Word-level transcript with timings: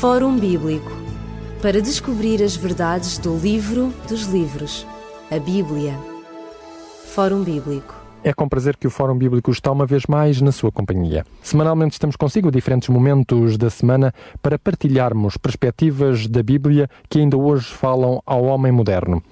Fórum 0.00 0.36
Bíblico 0.36 0.90
para 1.62 1.80
descobrir 1.80 2.42
as 2.42 2.56
verdades 2.56 3.16
do 3.16 3.38
livro 3.38 3.94
dos 4.06 4.24
livros, 4.24 4.86
a 5.30 5.38
Bíblia. 5.38 5.94
Fórum 7.06 7.42
Bíblico. 7.42 7.94
É 8.22 8.32
com 8.32 8.48
prazer 8.48 8.76
que 8.76 8.86
o 8.86 8.90
Fórum 8.90 9.16
Bíblico 9.16 9.50
está 9.50 9.70
uma 9.70 9.86
vez 9.86 10.04
mais 10.06 10.42
na 10.42 10.52
sua 10.52 10.70
companhia. 10.70 11.24
Semanalmente 11.42 11.92
estamos 11.92 12.16
consigo 12.16 12.48
a 12.48 12.50
diferentes 12.50 12.88
momentos 12.88 13.56
da 13.56 13.70
semana 13.70 14.12
para 14.42 14.58
partilharmos 14.58 15.36
perspectivas 15.36 16.26
da 16.26 16.42
Bíblia 16.42 16.90
que 17.08 17.20
ainda 17.20 17.38
hoje 17.38 17.72
falam 17.72 18.20
ao 18.26 18.44
homem 18.44 18.72
moderno. 18.72 19.22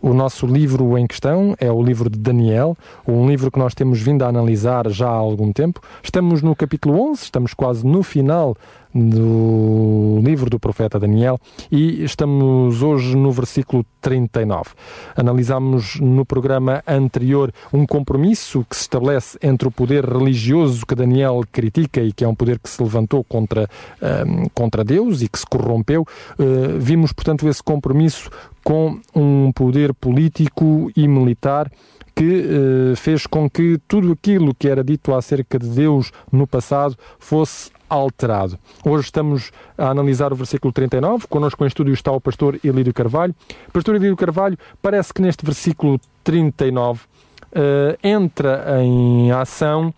O 0.00 0.14
nosso 0.14 0.46
livro 0.46 0.96
em 0.96 1.08
questão 1.08 1.56
é 1.58 1.72
o 1.72 1.82
livro 1.82 2.08
de 2.08 2.20
Daniel, 2.20 2.76
um 3.06 3.28
livro 3.28 3.50
que 3.50 3.58
nós 3.58 3.74
temos 3.74 4.00
vindo 4.00 4.22
a 4.22 4.28
analisar 4.28 4.88
já 4.88 5.08
há 5.08 5.12
algum 5.12 5.52
tempo. 5.52 5.80
Estamos 6.02 6.40
no 6.40 6.54
capítulo 6.54 7.10
11, 7.10 7.24
estamos 7.24 7.52
quase 7.52 7.84
no 7.84 8.04
final 8.04 8.56
do 8.94 10.20
livro 10.22 10.48
do 10.48 10.58
profeta 10.58 10.98
Daniel 10.98 11.38
e 11.70 12.02
estamos 12.02 12.82
hoje 12.82 13.16
no 13.16 13.30
versículo 13.30 13.84
39. 14.00 14.70
Analisamos 15.16 16.00
no 16.00 16.24
programa 16.24 16.82
anterior 16.86 17.52
um 17.72 17.86
compromisso 17.86 18.64
que 18.68 18.76
se 18.76 18.82
estabelece 18.82 19.38
entre 19.42 19.68
o 19.68 19.70
poder 19.70 20.04
religioso 20.04 20.86
que 20.86 20.94
Daniel 20.94 21.42
critica 21.52 22.00
e 22.00 22.12
que 22.12 22.24
é 22.24 22.28
um 22.28 22.34
poder 22.34 22.58
que 22.58 22.68
se 22.68 22.82
levantou 22.82 23.22
contra, 23.24 23.68
um, 24.02 24.48
contra 24.54 24.82
Deus 24.82 25.22
e 25.22 25.28
que 25.28 25.38
se 25.38 25.46
corrompeu. 25.46 26.02
Uh, 26.38 26.78
vimos, 26.78 27.12
portanto, 27.12 27.48
esse 27.48 27.62
compromisso 27.62 28.30
com 28.64 28.98
um 29.14 29.52
poder 29.52 29.94
político 29.94 30.90
e 30.96 31.06
militar 31.08 31.70
que 32.14 32.24
eh, 32.24 32.96
fez 32.96 33.28
com 33.28 33.48
que 33.48 33.78
tudo 33.86 34.10
aquilo 34.10 34.52
que 34.52 34.68
era 34.68 34.82
dito 34.82 35.14
acerca 35.14 35.56
de 35.56 35.68
Deus 35.68 36.10
no 36.32 36.48
passado 36.48 36.96
fosse 37.16 37.70
alterado. 37.88 38.58
Hoje 38.84 39.04
estamos 39.04 39.50
a 39.76 39.90
analisar 39.90 40.32
o 40.32 40.36
versículo 40.36 40.72
39. 40.72 41.26
Connosco 41.28 41.64
em 41.64 41.68
estúdio 41.68 41.94
está 41.94 42.12
o 42.12 42.20
pastor 42.20 42.58
Ilírio 42.62 42.92
Carvalho. 42.92 43.34
Pastor 43.72 43.96
Ilírio 43.96 44.16
Carvalho, 44.16 44.58
parece 44.82 45.12
que 45.12 45.22
neste 45.22 45.44
versículo 45.44 46.00
39 46.24 47.00
uh, 47.00 47.98
entra 48.02 48.82
em 48.82 49.30
ação 49.32 49.92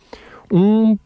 um 0.50 0.96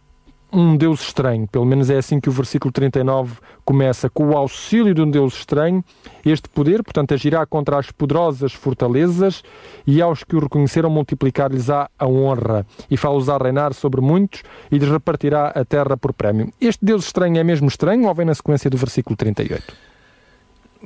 um 0.55 0.77
Deus 0.77 1.01
estranho. 1.03 1.49
Pelo 1.49 1.65
menos 1.65 1.91
é 1.91 1.99
assim 1.99 2.21
que 2.21 2.29
o 2.29 2.33
versículo 2.33 2.73
39 2.73 3.35
começa. 3.65 4.09
Com 4.09 4.29
o 4.29 4.37
auxílio 4.37 4.95
de 4.95 5.03
um 5.03 5.11
Deus 5.11 5.35
estranho, 5.35 5.85
este 6.25 6.49
poder, 6.49 6.83
portanto, 6.83 7.13
agirá 7.13 7.45
contra 7.45 7.79
as 7.79 7.91
poderosas 7.91 8.53
fortalezas 8.53 9.43
e 9.87 10.01
aos 10.01 10.23
que 10.23 10.37
o 10.37 10.41
reconheceram 10.41 10.89
multiplicar-lhes-á 10.91 11.91
a 11.99 12.07
honra 12.07 12.65
e 12.89 12.97
fá-los 12.97 13.29
a 13.29 13.37
reinar 13.37 13.75
sobre 13.75 14.01
muitos 14.01 14.43
e 14.71 14.79
lhes 14.79 14.89
repartirá 14.89 15.49
a 15.49 15.65
terra 15.65 15.97
por 15.97 16.13
prémio. 16.13 16.53
Este 16.61 16.85
Deus 16.85 17.07
estranho 17.07 17.37
é 17.39 17.45
mesmo 17.45 17.67
estranho 17.67 18.07
ou 18.07 18.15
vem 18.15 18.27
na 18.27 18.35
sequência 18.35 18.71
do 18.71 18.77
versículo 18.77 19.17
38? 19.17 19.94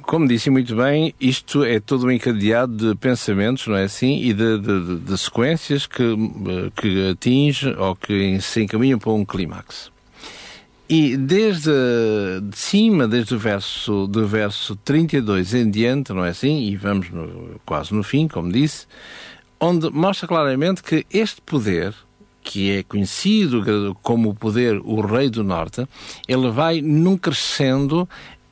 Como 0.02 0.26
disse 0.26 0.50
muito 0.50 0.74
bem, 0.76 1.14
isto 1.20 1.64
é 1.64 1.80
todo 1.80 2.06
um 2.06 2.10
encadeado 2.10 2.74
de 2.74 2.94
pensamentos, 2.96 3.66
não 3.66 3.76
é 3.76 3.84
assim? 3.84 4.22
E 4.22 4.32
de, 4.32 4.58
de, 4.58 4.96
de 4.98 5.18
sequências 5.18 5.86
que, 5.86 6.02
que 6.76 7.10
atinge 7.10 7.70
ou 7.70 7.94
que 7.94 8.40
se 8.40 8.62
encaminham 8.62 8.98
para 8.98 9.12
um 9.12 9.24
clímax. 9.24 9.90
E 10.88 11.18
desde 11.18 11.70
de 12.42 12.56
cima, 12.56 13.06
desde 13.06 13.34
o 13.34 13.38
verso, 13.38 14.06
do 14.06 14.26
verso 14.26 14.74
32 14.76 15.52
em 15.52 15.70
diante, 15.70 16.14
não 16.14 16.24
é 16.24 16.30
assim? 16.30 16.62
E 16.62 16.76
vamos 16.76 17.10
no, 17.10 17.60
quase 17.66 17.92
no 17.92 18.02
fim, 18.02 18.26
como 18.26 18.50
disse, 18.50 18.86
onde 19.60 19.90
mostra 19.90 20.26
claramente 20.26 20.82
que 20.82 21.04
este 21.12 21.42
poder, 21.42 21.94
que 22.42 22.70
é 22.70 22.82
conhecido 22.82 23.94
como 24.02 24.30
o 24.30 24.34
poder, 24.34 24.80
o 24.82 25.02
Rei 25.02 25.28
do 25.28 25.44
Norte, 25.44 25.86
ele 26.26 26.50
vai 26.50 26.80
num 26.80 27.18
crescendo 27.18 28.08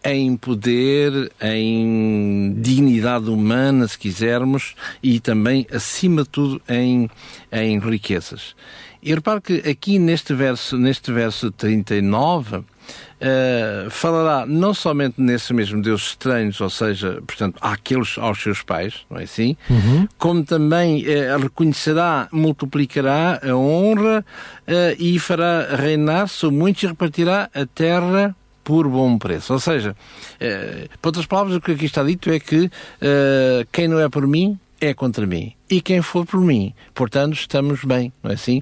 em 0.07 0.37
poder, 0.37 1.33
em 1.41 2.55
dignidade 2.59 3.29
humana, 3.29 3.89
se 3.89 3.99
quisermos, 3.99 4.75
e 5.03 5.19
também, 5.19 5.67
acima 5.73 6.23
de 6.23 6.29
tudo, 6.29 6.63
em, 6.69 7.11
em 7.51 7.79
riquezas. 7.81 8.55
E 9.03 9.13
repare 9.13 9.41
que 9.41 9.69
aqui 9.69 9.99
neste 9.99 10.33
verso, 10.33 10.79
neste 10.79 11.13
verso 11.13 11.51
39, 11.51 12.65
Uh, 13.17 13.89
falará 13.89 14.45
não 14.45 14.75
somente 14.75 15.19
nesses 15.19 15.51
mesmos 15.51 15.83
deuses 15.83 16.09
estranhos, 16.09 16.61
ou 16.61 16.69
seja, 16.69 17.21
portanto, 17.27 17.57
àqueles 17.63 18.19
aos 18.19 18.41
seus 18.41 18.63
pais, 18.63 19.07
não 19.11 19.19
é 19.19 19.25
assim? 19.25 19.57
Uhum. 19.71 20.07
Como 20.19 20.45
também 20.45 21.03
uh, 21.03 21.39
reconhecerá, 21.41 22.29
multiplicará 22.31 23.41
a 23.43 23.57
honra 23.57 24.25
uh, 24.69 25.03
e 25.03 25.19
fará 25.19 25.75
reinar 25.75 26.29
sobre 26.29 26.59
muitos 26.59 26.83
e 26.83 26.87
repartirá 26.87 27.49
a 27.55 27.65
terra 27.65 28.37
por 28.67 28.89
bom 28.89 29.17
preço. 29.17 29.53
Ou 29.53 29.61
seja, 29.61 29.97
eh, 30.41 30.89
por 31.01 31.11
outras 31.11 31.25
palavras, 31.25 31.55
o 31.55 31.61
que 31.61 31.71
aqui 31.71 31.85
está 31.85 32.03
dito 32.03 32.29
é 32.33 32.41
que 32.41 32.69
eh, 33.01 33.65
quem 33.71 33.87
não 33.87 34.01
é 34.01 34.09
por 34.09 34.27
mim 34.27 34.59
é 34.81 34.93
contra 34.93 35.25
mim. 35.25 35.53
E 35.71 35.81
quem 35.81 36.03
for 36.03 36.27
por 36.27 36.41
mim. 36.41 36.75
Portanto, 36.93 37.35
estamos 37.35 37.85
bem, 37.85 38.13
não 38.25 38.33
é 38.33 38.35
assim? 38.35 38.61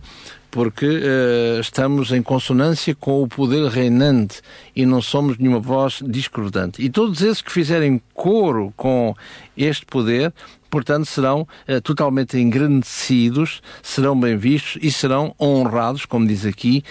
Porque 0.51 0.87
uh, 0.87 1.61
estamos 1.61 2.13
em 2.13 2.23
consonância 2.23 2.95
com 2.95 3.23
o 3.23 3.27
poder 3.27 3.67
reinante 3.69 4.41
e 4.77 4.87
não 4.87 5.03
somos 5.03 5.37
nenhuma 5.37 5.59
voz 5.59 6.01
discordante. 6.07 6.81
E 6.81 6.89
todos 6.89 7.23
esses 7.23 7.43
que 7.43 7.51
fizerem 7.51 8.01
coro 8.15 8.73
com 8.77 9.17
este 9.57 9.85
poder, 9.85 10.33
portanto, 10.71 11.07
serão 11.07 11.41
uh, 11.43 11.81
totalmente 11.83 12.39
engrandecidos, 12.39 13.61
serão 13.83 14.19
bem 14.19 14.37
vistos 14.37 14.79
e 14.81 14.93
serão 14.93 15.35
honrados, 15.41 16.07
como 16.07 16.27
diz 16.27 16.47
aqui, 16.47 16.85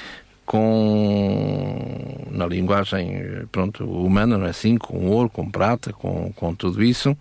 com 0.46 2.28
na 2.32 2.46
linguagem 2.46 3.46
pronto 3.52 3.86
humana 3.86 4.38
não 4.38 4.46
é? 4.46 4.50
Assim 4.50 4.78
com 4.78 5.08
ouro 5.10 5.30
com 5.30 5.50
prata 5.50 5.94
com, 5.94 6.32
com 6.34 6.54
tudo 6.54 6.84
isso 6.84 7.16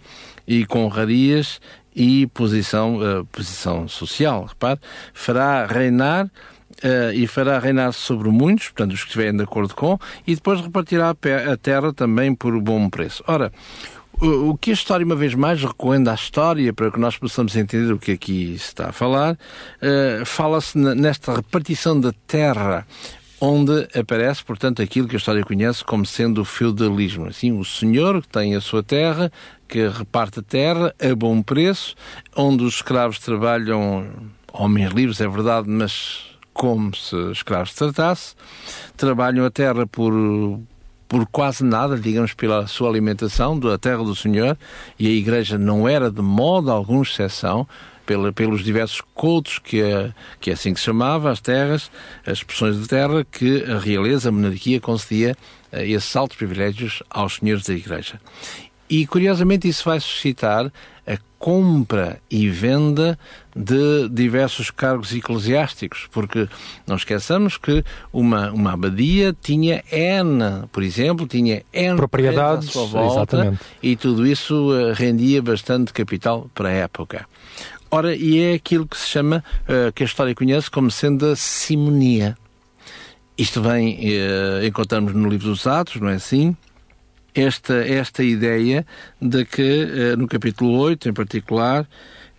e 0.47 0.67
com 0.67 0.85
honrarias 0.85 1.61
e 1.95 2.27
posição 2.29 2.97
uh, 2.97 3.25
posição 3.27 3.87
social. 3.87 4.47
Repare 4.47 4.81
fará 5.13 5.67
reinar 5.67 6.27
uh, 6.27 7.13
e 7.15 7.27
fará 7.27 7.59
reinar 7.59 7.93
sobre 7.93 8.29
muitos 8.31 8.69
portanto 8.69 8.93
os 8.93 9.01
que 9.01 9.07
estiverem 9.07 9.37
de 9.37 9.45
acordo 9.45 9.75
com 9.75 9.99
e 10.27 10.35
depois 10.35 10.61
repartirá 10.61 11.11
a 11.11 11.57
terra 11.57 11.93
também 11.93 12.35
por 12.35 12.59
bom 12.61 12.89
preço. 12.89 13.23
Ora 13.27 13.53
o 14.23 14.57
que 14.57 14.71
a 14.71 14.75
história, 14.75 15.05
uma 15.05 15.17
vez 15.17 15.35
mais, 15.35 15.63
recorrendo 15.63 16.09
à 16.09 16.15
história, 16.15 16.73
para 16.73 16.93
que 16.93 17.01
nós 17.01 17.17
possamos 17.17 17.57
entender 17.57 17.93
o 17.93 17.99
que 17.99 18.13
aqui 18.13 18.57
se 18.57 18.67
está 18.67 18.91
a 18.91 18.93
falar, 18.93 19.33
uh, 19.35 20.25
fala-se 20.25 20.79
nesta 20.79 21.35
repartição 21.35 22.01
da 22.01 22.13
terra, 22.27 22.87
onde 23.41 23.89
aparece, 23.99 24.45
portanto, 24.45 24.81
aquilo 24.81 25.09
que 25.09 25.17
a 25.17 25.19
história 25.19 25.43
conhece 25.43 25.85
como 25.85 26.07
sendo 26.07 26.43
o 26.43 26.45
feudalismo. 26.45 27.27
Assim, 27.27 27.51
o 27.51 27.65
senhor 27.65 28.23
que 28.23 28.29
tem 28.29 28.55
a 28.55 28.61
sua 28.61 28.83
terra, 28.85 29.33
que 29.67 29.89
reparte 29.89 30.39
a 30.39 30.43
terra 30.43 30.95
a 31.01 31.15
bom 31.17 31.43
preço, 31.43 31.97
onde 32.37 32.63
os 32.63 32.77
escravos 32.77 33.19
trabalham, 33.19 34.09
homens 34.53 34.93
livres, 34.93 35.21
é 35.21 35.27
verdade, 35.27 35.69
mas 35.69 36.31
como 36.53 36.95
se 36.95 37.17
escravos 37.33 37.71
se 37.71 37.77
tratasse, 37.77 38.37
trabalham 38.97 39.45
a 39.45 39.51
terra 39.51 39.85
por 39.85 40.13
por 41.13 41.27
quase 41.27 41.63
nada, 41.63 41.99
digamos, 41.99 42.33
pela 42.33 42.67
sua 42.67 42.89
alimentação, 42.89 43.59
da 43.59 43.77
terra 43.77 44.03
do 44.03 44.17
Senhor, 44.17 44.57
e 44.99 45.07
a 45.07 45.11
Igreja 45.11 45.59
não 45.59 45.87
era 45.87 46.11
de 46.11 46.23
modo 46.23 46.71
algum 46.71 47.03
exceção, 47.03 47.69
pelos 48.35 48.65
diversos 48.65 49.03
cultos 49.15 49.59
que, 49.59 49.83
que 50.41 50.49
é 50.49 50.55
assim 50.55 50.73
que 50.73 50.81
chamava, 50.81 51.31
as 51.31 51.39
terras, 51.39 51.91
as 52.27 52.43
porções 52.43 52.81
de 52.81 52.89
terra, 52.89 53.27
que 53.31 53.63
a 53.65 53.79
realeza, 53.79 54.31
a 54.31 54.33
monarquia, 54.33 54.81
concedia 54.81 55.37
uh, 55.71 55.77
esses 55.81 56.17
altos 56.17 56.39
privilégios 56.39 57.03
aos 57.11 57.35
senhores 57.35 57.67
da 57.67 57.75
Igreja. 57.75 58.19
E, 58.89 59.07
curiosamente, 59.07 59.69
isso 59.69 59.85
vai 59.85 60.01
suscitar 60.01 60.73
compra 61.43 62.21
e 62.31 62.49
venda 62.49 63.19
de 63.55 64.09
diversos 64.09 64.71
cargos 64.71 65.13
eclesiásticos, 65.13 66.09
porque 66.13 66.49
não 66.87 66.95
esqueçamos 66.95 67.57
que 67.57 67.85
uma, 68.13 68.53
uma 68.53 68.75
abadia 68.75 69.37
tinha 69.43 69.83
N, 69.91 70.69
por 70.71 70.85
exemplo, 70.85 71.27
tinha 71.27 71.65
N 71.73 71.97
propriedades 71.97 72.69
à 72.69 72.71
sua 72.71 72.87
volta, 72.87 73.37
exatamente. 73.37 73.63
e 73.83 73.97
tudo 73.97 74.25
isso 74.25 74.71
uh, 74.71 74.93
rendia 74.93 75.43
bastante 75.43 75.93
capital 75.93 76.49
para 76.55 76.69
a 76.69 76.73
época. 76.73 77.27
Ora, 77.91 78.15
e 78.15 78.41
é 78.41 78.55
aquilo 78.55 78.87
que 78.87 78.97
se 78.97 79.09
chama, 79.09 79.43
uh, 79.65 79.93
que 79.93 80.05
a 80.05 80.07
história 80.07 80.37
conhece 80.37 80.71
como 80.71 80.93
sendo 80.93 81.27
a 81.27 81.35
simonia. 81.35 82.37
Isto 83.37 83.61
vem, 83.61 83.99
uh, 83.99 84.65
encontramos 84.65 85.13
no 85.13 85.29
livro 85.29 85.49
dos 85.49 85.67
Atos, 85.67 86.01
não 86.01 86.09
é 86.09 86.15
assim? 86.15 86.57
Esta, 87.35 87.87
esta 87.87 88.23
ideia 88.23 88.87
de 89.21 89.45
que, 89.45 89.85
uh, 90.13 90.17
no 90.17 90.29
capítulo 90.29 90.79
8 90.79 91.09
em 91.09 91.13
particular, 91.13 91.87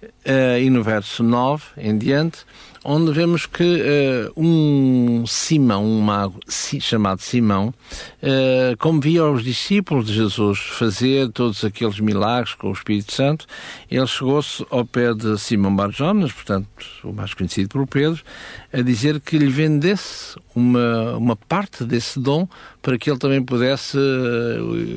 uh, 0.03 0.59
e 0.59 0.69
no 0.69 0.83
verso 0.83 1.23
9 1.23 1.63
em 1.77 1.97
diante, 1.97 2.45
onde 2.83 3.11
vemos 3.11 3.45
que 3.45 3.63
uh, 3.63 4.33
um 4.35 5.25
Simão, 5.25 5.85
um 5.85 6.01
mago 6.01 6.39
chamado 6.47 7.21
Simão, 7.21 7.73
uh, 8.21 8.77
como 8.77 8.99
via 8.99 9.25
os 9.25 9.43
discípulos 9.43 10.07
de 10.07 10.13
Jesus 10.13 10.59
fazer 10.59 11.29
todos 11.29 11.63
aqueles 11.63 11.99
milagres 11.99 12.53
com 12.55 12.69
o 12.69 12.73
Espírito 12.73 13.13
Santo, 13.13 13.45
ele 13.89 14.07
chegou-se 14.07 14.65
ao 14.69 14.85
pé 14.85 15.13
de 15.13 15.37
Simão 15.39 15.75
Barjonas, 15.75 16.31
portanto, 16.31 16.67
o 17.03 17.13
mais 17.13 17.33
conhecido 17.33 17.69
por 17.69 17.87
Pedro, 17.87 18.21
a 18.71 18.81
dizer 18.81 19.19
que 19.21 19.37
lhe 19.37 19.47
vendesse 19.47 20.37
uma, 20.55 21.15
uma 21.15 21.35
parte 21.35 21.85
desse 21.85 22.19
dom 22.19 22.47
para 22.81 22.97
que 22.97 23.09
ele 23.09 23.19
também 23.19 23.41
pudesse 23.41 23.97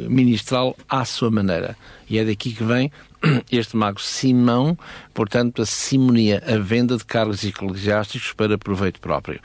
ministrá-lo 0.09 0.75
à 0.88 1.05
sua 1.05 1.31
maneira. 1.31 1.77
E 2.09 2.19
é 2.19 2.25
daqui 2.25 2.53
que 2.53 2.65
vem 2.65 2.91
este 3.50 3.76
mago 3.76 4.00
Simão, 4.00 4.76
portanto, 5.14 5.62
a 5.62 5.67
simonia, 5.67 6.43
a 6.46 6.58
venda 6.58 6.96
de 6.96 7.05
cargos 7.05 7.44
eclesiásticos 7.44 8.32
para 8.32 8.58
proveito 8.58 9.00
próprio. 9.00 9.40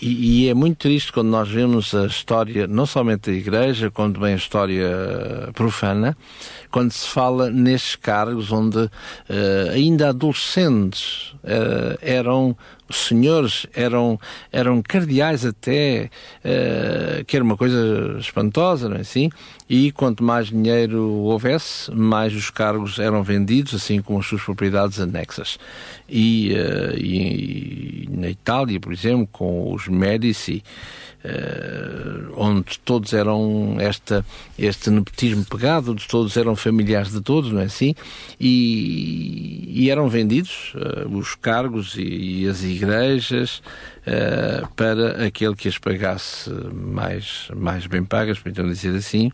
E, 0.00 0.44
e, 0.44 0.48
é 0.48 0.54
muito 0.54 0.78
triste 0.78 1.12
quando 1.12 1.28
nós 1.28 1.48
vemos 1.48 1.94
a 1.94 2.06
história, 2.06 2.66
não 2.66 2.86
somente 2.86 3.30
da 3.30 3.36
Igreja, 3.36 3.90
como 3.90 4.12
também 4.12 4.34
a 4.34 4.36
história 4.36 4.88
profana, 5.54 6.16
quando 6.70 6.92
se 6.92 7.08
fala 7.08 7.50
nestes 7.50 7.96
cargos 7.96 8.52
onde 8.52 8.78
uh, 8.78 8.90
ainda 9.72 10.10
adolescentes 10.10 11.32
uh, 11.44 11.98
eram 12.00 12.56
senhores 12.90 13.66
eram, 13.74 14.18
eram 14.50 14.82
cardeais 14.82 15.44
até, 15.44 16.10
uh, 16.44 17.24
que 17.24 17.36
era 17.36 17.44
uma 17.44 17.56
coisa 17.56 18.16
espantosa, 18.18 18.88
não 18.88 18.96
é 18.96 19.00
assim? 19.00 19.30
E 19.68 19.92
quanto 19.92 20.24
mais 20.24 20.48
dinheiro 20.48 21.02
houvesse, 21.10 21.90
mais 21.92 22.34
os 22.34 22.48
cargos 22.48 22.98
eram 22.98 23.22
vendidos, 23.22 23.74
assim 23.74 24.00
como 24.00 24.18
as 24.18 24.26
suas 24.26 24.42
propriedades 24.42 24.98
anexas. 24.98 25.58
E, 26.08 26.54
uh, 26.54 26.96
e, 26.96 28.04
e 28.04 28.08
na 28.10 28.30
Itália, 28.30 28.80
por 28.80 28.92
exemplo, 28.92 29.28
com 29.30 29.72
os 29.74 29.88
Médici, 29.88 30.62
Uh, 31.18 32.32
onde 32.36 32.78
todos 32.84 33.12
eram 33.12 33.74
esta, 33.80 34.24
este 34.56 34.88
nepotismo 34.88 35.44
pegado, 35.44 35.96
todos 36.08 36.36
eram 36.36 36.54
familiares 36.54 37.10
de 37.10 37.20
todos, 37.20 37.50
não 37.50 37.60
é 37.60 37.64
assim? 37.64 37.92
E, 38.38 39.64
e 39.68 39.90
eram 39.90 40.08
vendidos 40.08 40.72
uh, 40.76 41.08
os 41.18 41.34
cargos 41.34 41.96
e, 41.96 42.42
e 42.42 42.48
as 42.48 42.62
igrejas 42.62 43.60
uh, 44.08 44.66
para 44.74 45.26
aquele 45.26 45.54
que 45.54 45.68
as 45.68 45.78
pagasse 45.78 46.50
mais, 46.72 47.48
mais 47.54 47.86
bem 47.86 48.04
pagas, 48.04 48.40
então 48.44 48.66
dizer 48.66 48.96
assim, 48.96 49.30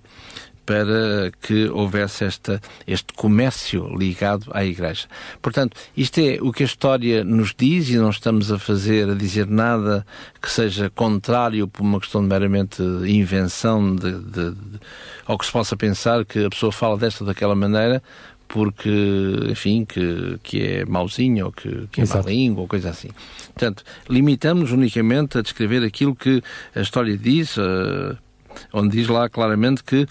para 0.67 1.31
que 1.43 1.69
houvesse 1.69 2.25
esta, 2.25 2.61
este 2.87 3.13
comércio 3.13 3.87
ligado 3.97 4.47
à 4.53 4.65
Igreja. 4.65 5.07
Portanto, 5.43 5.77
isto 5.97 6.19
é 6.19 6.39
o 6.41 6.53
que 6.53 6.63
a 6.63 6.67
história 6.67 7.23
nos 7.23 7.55
diz 7.57 7.91
e 7.91 7.97
não 7.97 8.11
estamos 8.11 8.51
a 8.51 8.59
fazer, 8.59 9.11
a 9.11 9.15
dizer 9.15 9.47
nada 9.47 10.07
que 10.41 10.51
seja 10.51 10.91
contrário 10.91 11.69
por 11.69 11.83
uma 11.83 12.01
questão 12.01 12.23
de 12.23 12.29
meramente 12.29 12.83
invenção 12.83 13.95
de, 13.95 14.13
de, 14.13 14.51
de, 14.53 14.81
ou 15.27 15.39
que 15.39 15.47
se 15.47 15.53
possa 15.53 15.77
pensar 15.77 16.25
que 16.25 16.45
a 16.45 16.51
pessoa 16.51 16.73
fala 16.73 16.97
desta 16.97 17.25
ou 17.25 17.29
daquela 17.29 17.55
maneira 17.55 18.03
porque, 18.55 18.89
enfim, 19.49 19.85
que, 19.85 20.39
que 20.41 20.63
é 20.63 20.85
mauzinho 20.85 21.47
ou 21.47 21.53
que, 21.53 21.89
que 21.91 22.03
é 22.03 22.05
má 22.07 22.21
língua 22.21 22.63
ou 22.63 22.69
coisa 22.69 22.91
assim. 22.91 23.09
Portanto, 23.47 23.83
limitamos 24.09 24.71
unicamente 24.71 25.37
a 25.37 25.43
descrever 25.43 25.83
aquilo 25.83 26.15
que 26.15 26.41
a 26.73 26.81
história 26.81 27.19
diz, 27.19 27.57
uh, 27.57 28.17
onde 28.73 28.97
diz 28.97 29.09
lá 29.09 29.29
claramente 29.29 29.83
que 29.83 30.03
uh, 30.05 30.09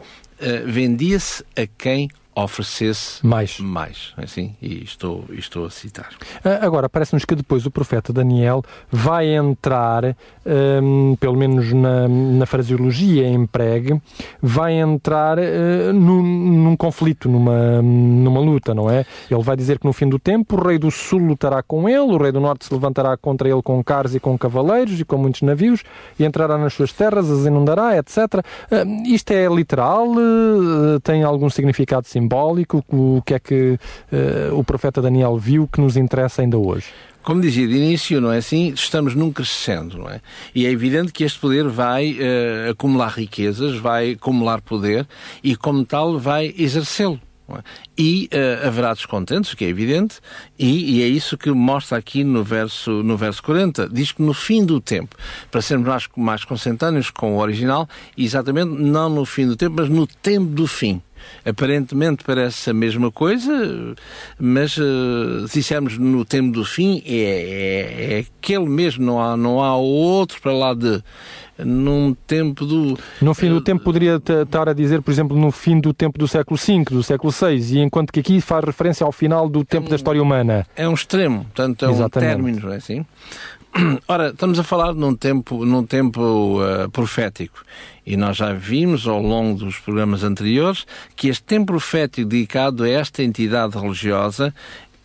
vendia-se 0.65 1.41
a 1.55 1.65
quem 1.65 2.09
oferecesse 2.35 3.25
mais. 3.25 3.59
mais 3.59 4.13
assim, 4.17 4.55
e 4.61 4.83
estou, 4.83 5.25
estou 5.31 5.65
a 5.65 5.69
citar. 5.69 6.09
Ah, 6.43 6.65
agora, 6.65 6.89
parece-nos 6.89 7.25
que 7.25 7.35
depois 7.35 7.65
o 7.65 7.71
profeta 7.71 8.11
Daniel 8.11 8.63
vai 8.91 9.27
entrar, 9.27 10.15
um, 10.45 11.15
pelo 11.19 11.37
menos 11.37 11.71
na, 11.71 12.07
na 12.07 12.45
fraseologia 12.45 13.27
empregue, 13.29 14.01
vai 14.41 14.73
entrar 14.73 15.37
uh, 15.37 15.93
num, 15.93 16.23
num, 16.23 16.75
conflito, 16.75 17.29
numa, 17.29 17.81
numa 17.81 18.39
luta, 18.39 18.73
não 18.73 18.89
é? 18.89 19.05
Ele 19.29 19.43
vai 19.43 19.55
dizer 19.55 19.79
que 19.79 19.85
no 19.85 19.93
fim 19.93 20.09
do 20.09 20.17
tempo 20.17 20.55
o 20.55 20.67
rei 20.67 20.77
do 20.77 20.89
sul 20.89 21.19
lutará 21.19 21.61
com 21.61 21.87
ele, 21.87 21.99
o 21.99 22.17
rei 22.17 22.31
do 22.31 22.39
norte 22.39 22.65
se 22.65 22.73
levantará 22.73 23.15
contra 23.15 23.47
ele 23.47 23.61
com 23.61 23.83
carros 23.83 24.15
e 24.15 24.19
com 24.19 24.37
cavaleiros 24.37 24.99
e 24.99 25.05
com 25.05 25.17
muitos 25.17 25.41
navios 25.43 25.83
e 26.19 26.25
entrará 26.25 26.57
nas 26.57 26.73
suas 26.73 26.91
terras, 26.91 27.29
as 27.29 27.45
inundará, 27.45 27.97
etc. 27.97 28.17
Uh, 28.71 29.07
isto 29.07 29.31
é 29.31 29.47
literal? 29.47 30.07
Uh, 30.09 30.99
tem 31.03 31.23
algum 31.23 31.49
significado 31.49 32.07
simbólico? 32.07 32.22
Simbólico? 32.23 32.83
O 32.87 33.21
que 33.25 33.33
é 33.33 33.39
que 33.39 33.79
uh, 34.11 34.57
o 34.57 34.63
profeta 34.63 35.01
Daniel 35.01 35.37
viu 35.37 35.67
que 35.67 35.81
nos 35.81 35.97
interessa 35.97 36.41
ainda 36.41 36.57
hoje? 36.57 36.87
Como 37.21 37.41
dizia 37.41 37.67
de 37.67 37.75
início, 37.75 38.19
não 38.19 38.31
é 38.31 38.37
assim? 38.37 38.73
Estamos 38.73 39.15
num 39.15 39.31
crescendo, 39.31 39.97
não 39.97 40.09
é? 40.09 40.19
E 40.53 40.65
é 40.65 40.71
evidente 40.71 41.13
que 41.13 41.23
este 41.23 41.39
poder 41.39 41.67
vai 41.67 42.13
uh, 42.13 42.71
acumular 42.71 43.09
riquezas, 43.09 43.77
vai 43.77 44.11
acumular 44.11 44.61
poder 44.61 45.07
e, 45.43 45.55
como 45.55 45.85
tal, 45.85 46.19
vai 46.19 46.53
exercê-lo. 46.57 47.19
É? 47.49 47.61
E 47.97 48.29
uh, 48.33 48.67
haverá 48.67 48.93
descontentes, 48.93 49.51
o 49.51 49.57
que 49.57 49.65
é 49.65 49.67
evidente, 49.67 50.19
e, 50.57 50.97
e, 50.97 51.03
é 51.03 51.07
isso 51.07 51.37
que 51.37 51.51
mostra 51.51 51.97
aqui 51.97 52.23
no 52.23 52.43
verso, 52.43 53.03
no 53.03 53.17
verso 53.17 53.43
40. 53.43 53.89
Diz 53.89 54.11
que 54.11 54.21
no 54.21 54.33
fim 54.33 54.65
do 54.65 54.79
tempo, 54.79 55.15
para 55.51 55.61
sermos 55.61 55.87
mais, 55.87 56.07
mais 56.15 56.45
consentâneos 56.45 57.09
com 57.09 57.35
o 57.35 57.39
original, 57.39 57.87
exatamente 58.17 58.71
não 58.71 59.09
no 59.09 59.25
fim 59.25 59.47
do 59.47 59.55
tempo, 59.55 59.75
mas 59.77 59.89
no 59.89 60.07
tempo 60.07 60.47
do 60.47 60.65
fim. 60.67 61.01
Aparentemente 61.45 62.23
parece 62.23 62.69
a 62.69 62.73
mesma 62.73 63.11
coisa, 63.11 63.95
mas 64.39 64.77
uh, 64.77 65.47
se 65.47 65.59
dissermos 65.59 65.97
no 65.97 66.23
tempo 66.23 66.51
do 66.51 66.65
fim, 66.65 67.03
é, 67.05 67.13
é, 67.13 68.13
é 68.13 68.19
aquele 68.19 68.65
mesmo, 68.65 69.05
não 69.05 69.21
há, 69.21 69.35
não 69.35 69.61
há 69.61 69.75
outro 69.75 70.41
para 70.41 70.53
lá 70.53 70.73
de 70.73 71.03
num 71.57 72.15
tempo 72.25 72.65
do. 72.65 72.97
No 73.21 73.33
fim 73.33 73.49
do 73.49 73.61
tempo 73.61 73.83
poderia 73.83 74.15
estar 74.15 74.67
a 74.67 74.73
dizer, 74.73 75.01
por 75.01 75.11
exemplo, 75.11 75.37
no 75.37 75.51
fim 75.51 75.79
do 75.79 75.93
tempo 75.93 76.17
do 76.17 76.27
século 76.27 76.57
V, 76.57 76.83
do 76.85 77.03
século 77.03 77.31
VI, 77.31 77.77
e 77.77 77.79
enquanto 77.79 78.11
que 78.11 78.19
aqui 78.19 78.41
faz 78.41 78.63
referência 78.63 79.05
ao 79.05 79.11
final 79.11 79.47
do 79.47 79.63
tempo 79.63 79.85
é 79.85 79.87
um, 79.87 79.89
da 79.89 79.95
história 79.95 80.21
humana. 80.21 80.65
É 80.75 80.87
um 80.87 80.93
extremo, 80.93 81.43
portanto 81.43 81.85
é 81.85 81.91
Exatamente. 81.91 82.31
um 82.31 82.35
término, 82.35 82.67
não 82.67 82.73
é 82.73 82.77
assim? 82.77 83.05
Ora, 84.07 84.29
estamos 84.29 84.59
a 84.59 84.63
falar 84.63 84.93
num 84.93 85.15
tempo, 85.15 85.65
num 85.65 85.83
tempo 85.83 86.61
uh, 86.61 86.89
profético. 86.91 87.63
E 88.05 88.15
nós 88.15 88.37
já 88.37 88.53
vimos 88.53 89.07
ao 89.07 89.21
longo 89.21 89.57
dos 89.57 89.79
programas 89.79 90.23
anteriores 90.23 90.85
que 91.15 91.29
este 91.29 91.43
tempo 91.43 91.67
profético 91.67 92.27
dedicado 92.27 92.83
a 92.83 92.89
esta 92.89 93.23
entidade 93.23 93.77
religiosa 93.77 94.53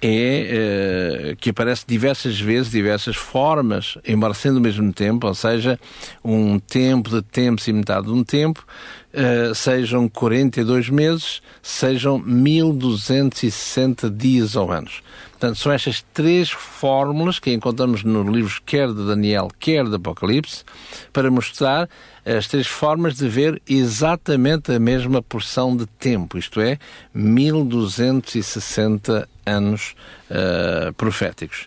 é 0.00 1.32
uh, 1.32 1.36
que 1.36 1.50
aparece 1.50 1.84
diversas 1.86 2.40
vezes, 2.40 2.70
diversas 2.70 3.16
formas, 3.16 3.98
embora 4.06 4.32
sendo 4.32 4.56
ao 4.56 4.62
mesmo 4.62 4.92
tempo, 4.92 5.26
ou 5.26 5.34
seja, 5.34 5.78
um 6.24 6.58
tempo 6.58 7.10
de 7.10 7.20
tempo 7.22 7.60
e 7.66 7.72
metade 7.72 8.06
de 8.06 8.12
um 8.12 8.22
tempo, 8.22 8.64
uh, 9.12 9.54
sejam 9.54 10.08
42 10.08 10.88
meses, 10.88 11.42
sejam 11.62 12.18
1260 12.18 14.08
dias 14.10 14.54
ou 14.54 14.70
anos. 14.70 15.02
Portanto, 15.30 15.58
são 15.58 15.70
estas 15.70 16.04
três 16.12 16.50
fórmulas 16.50 17.38
que 17.38 17.52
encontramos 17.52 18.02
nos 18.02 18.26
livros 18.26 18.60
quer 18.64 18.88
de 18.88 19.06
Daniel, 19.06 19.48
quer 19.58 19.84
de 19.84 19.94
Apocalipse, 19.94 20.64
para 21.12 21.30
mostrar 21.30 21.88
as 22.24 22.48
três 22.48 22.66
formas 22.66 23.16
de 23.16 23.28
ver 23.28 23.62
exatamente 23.68 24.72
a 24.72 24.80
mesma 24.80 25.22
porção 25.22 25.76
de 25.76 25.86
tempo, 25.86 26.36
isto 26.36 26.60
é, 26.60 26.76
1260 27.14 29.28
anos 29.48 29.94
uh, 30.30 30.92
proféticos. 30.94 31.66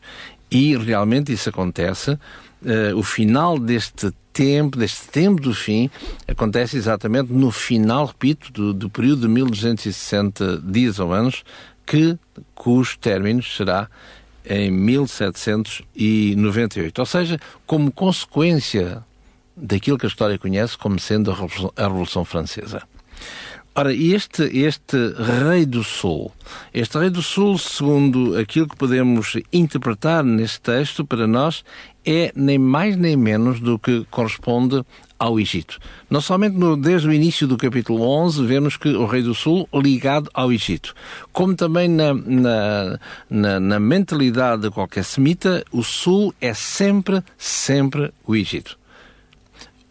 E 0.50 0.76
realmente 0.78 1.32
isso 1.32 1.50
acontece. 1.50 2.12
Uh, 2.12 2.96
o 2.96 3.04
final 3.04 3.58
deste 3.58 4.12
tempo, 4.32 4.78
deste 4.78 5.10
tempo 5.10 5.42
do 5.42 5.54
fim, 5.54 5.90
acontece 6.28 6.78
exatamente 6.78 7.34
no 7.34 7.50
final, 7.52 8.06
repito, 8.06 8.52
do, 8.52 8.72
do 8.74 8.90
período 8.90 9.22
de 9.22 9.30
1260 9.30 10.62
dias 10.64 11.00
ou 11.00 11.14
anos, 11.14 11.44
que, 11.86 12.18
cujo 12.54 13.00
término 13.00 13.42
será 13.44 13.90
em 14.46 14.70
1798. 14.72 17.00
Ou 17.00 17.06
seja, 17.06 17.40
como 17.66 17.92
consequência 17.92 19.04
daquilo 19.56 19.98
que 19.98 20.06
a 20.06 20.10
história 20.10 20.38
conhece 20.38 20.78
como 20.78 21.00
sendo 21.00 21.32
a 21.32 21.36
Revolução 21.84 22.26
Francesa. 22.26 22.84
Ora, 23.74 23.94
este, 23.94 24.44
este 24.54 24.98
Rei 25.48 25.66
do 25.66 25.82
Sul, 25.82 26.30
este 26.74 26.98
Rei 26.98 27.10
do 27.10 27.22
Sul, 27.22 27.58
segundo 27.58 28.38
aquilo 28.38 28.68
que 28.68 28.76
podemos 28.76 29.38
interpretar 29.52 30.26
neste 30.26 30.60
texto, 30.60 31.06
para 31.06 31.26
nós, 31.26 31.64
é 32.06 32.34
nem 32.36 32.58
mais 32.58 32.98
nem 32.98 33.16
menos 33.16 33.62
do 33.62 33.80
que 33.80 34.06
corresponde 34.12 34.84
ao 35.18 35.40
Egito. 35.40 35.80
Não 36.10 36.20
somente 36.20 36.58
no, 36.58 36.76
desde 36.76 37.08
o 37.08 37.14
início 37.14 37.48
do 37.48 37.56
capítulo 37.56 38.02
11 38.02 38.46
vemos 38.46 38.76
que 38.76 38.90
o 38.90 39.06
Rei 39.06 39.24
do 39.24 39.34
Sul 39.34 39.70
ligado 39.74 40.30
ao 40.34 40.52
Egito, 40.52 40.94
como 41.32 41.56
também 41.56 41.88
na, 41.88 42.14
na, 42.14 43.00
na, 43.30 43.58
na 43.58 43.80
mentalidade 43.80 44.64
de 44.64 44.70
qualquer 44.70 45.06
semita, 45.06 45.64
o 45.72 45.82
Sul 45.82 46.36
é 46.42 46.54
sempre, 46.54 47.24
sempre 47.38 48.12
o 48.28 48.36
Egito. 48.36 48.81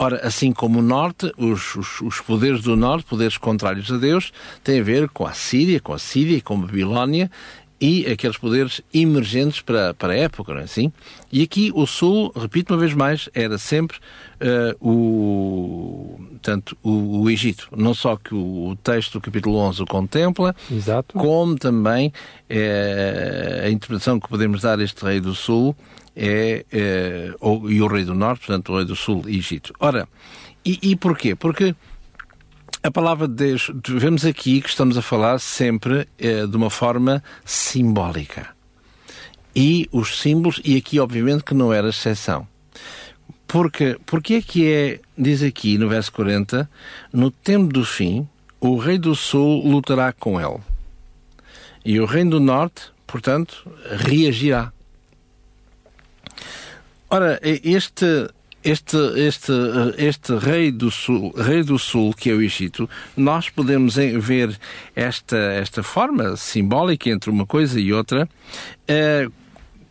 Ora, 0.02 0.26
assim 0.26 0.50
como 0.50 0.78
o 0.78 0.83
Norte, 0.83 1.30
os, 1.37 1.75
os, 1.76 2.00
os, 2.00 2.21
poderes 2.23 2.62
do 2.62 2.75
Norte, 2.75 3.04
poderes 3.04 3.37
contrários 3.37 3.92
a 3.92 3.99
Deus, 3.99 4.33
têm 4.64 4.80
a 4.80 4.83
ver 4.83 5.11
com 5.11 5.26
a 5.26 5.35
Síria, 5.35 5.78
com 5.78 5.92
a 5.92 5.99
Síria 5.99 6.38
e 6.38 6.40
com 6.40 6.54
a 6.54 6.66
Babilónia, 6.66 7.30
e 7.78 8.07
aqueles 8.07 8.38
poderes 8.38 8.80
emergentes 8.95 9.61
para, 9.61 9.92
para 9.92 10.14
a 10.14 10.16
época, 10.16 10.54
não 10.54 10.62
é 10.62 10.64
assim? 10.64 10.90
E 11.30 11.42
aqui 11.42 11.71
o 11.75 11.87
Sul, 11.87 12.33
repito 12.35 12.73
uma 12.73 12.80
vez 12.80 12.95
mais, 12.95 13.28
era 13.35 13.59
sempre 13.59 13.99
uh, 14.40 14.88
o, 14.88 16.19
tanto, 16.40 16.75
o, 16.83 17.21
o, 17.21 17.30
Egito. 17.30 17.69
Não 17.76 17.92
só 17.92 18.16
que 18.16 18.35
o, 18.35 18.69
o, 18.69 18.76
texto 18.76 19.12
do 19.12 19.21
capítulo 19.21 19.59
11 19.59 19.83
o 19.83 19.87
contempla, 19.87 20.57
Exato. 20.73 21.19
como 21.19 21.57
também 21.57 22.09
uh, 22.09 23.66
a 23.66 23.71
interpretação 23.71 24.19
que 24.19 24.30
podemos 24.30 24.62
dar 24.62 24.78
a 24.78 24.83
este 24.83 25.04
rei 25.04 25.21
do 25.21 25.35
Sul 25.35 25.76
é, 26.21 26.67
é 26.71 27.35
o, 27.41 27.71
e 27.71 27.81
o 27.81 27.87
rei 27.87 28.05
do 28.05 28.15
Norte, 28.15 28.47
portanto 28.47 28.73
o 28.73 28.77
rei 28.77 28.85
do 28.85 28.95
Sul 28.95 29.25
Egito. 29.27 29.73
Ora, 29.81 30.07
e, 30.62 30.79
e 30.83 30.97
porquê? 30.97 31.35
Porque 31.35 31.75
a 32.83 32.91
palavra 32.91 33.27
de 33.27 33.35
Deus, 33.35 33.71
vemos 33.89 34.25
aqui 34.25 34.61
que 34.61 34.69
estamos 34.69 34.99
a 34.99 35.03
falar 35.03 35.39
sempre 35.39 36.07
eh, 36.19 36.47
de 36.47 36.57
uma 36.57 36.71
forma 36.71 37.23
simbólica. 37.45 38.49
E 39.57 39.89
os 39.91 40.19
símbolos, 40.19 40.61
e 40.65 40.77
aqui 40.77 41.00
obviamente 41.00 41.45
que 41.45 41.55
não 41.55 41.73
era 41.73 41.89
exceção. 41.89 42.47
Porque, 43.47 43.99
porque 44.07 44.35
é 44.35 44.43
que 44.43 44.73
é, 44.73 45.00
diz 45.17 45.43
aqui 45.43 45.77
no 45.77 45.89
verso 45.89 46.12
40, 46.12 46.71
no 47.12 47.31
tempo 47.31 47.73
do 47.73 47.85
fim, 47.85 48.29
o 48.61 48.77
rei 48.77 48.97
do 48.97 49.15
sul 49.15 49.67
lutará 49.67 50.12
com 50.12 50.41
ele. 50.41 50.61
E 51.85 51.99
o 51.99 52.05
rei 52.05 52.25
do 52.25 52.39
norte, 52.39 52.93
portanto, 53.07 53.71
reagirá. 53.91 54.73
Ora, 57.12 57.40
este 57.43 58.31
este, 58.62 58.97
este, 59.17 59.52
este 59.97 60.37
rei, 60.37 60.71
do 60.71 60.90
sul, 60.90 61.33
rei 61.35 61.62
do 61.62 61.79
Sul, 61.79 62.12
que 62.12 62.31
é 62.31 62.35
o 62.35 62.43
Egito, 62.43 62.88
nós 63.17 63.49
podemos 63.49 63.97
ver 63.97 64.59
esta, 64.95 65.37
esta 65.37 65.83
forma 65.83 66.37
simbólica 66.37 67.09
entre 67.09 67.31
uma 67.31 67.47
coisa 67.47 67.81
e 67.81 67.93
outra, 67.93 68.29
eh, 68.87 69.29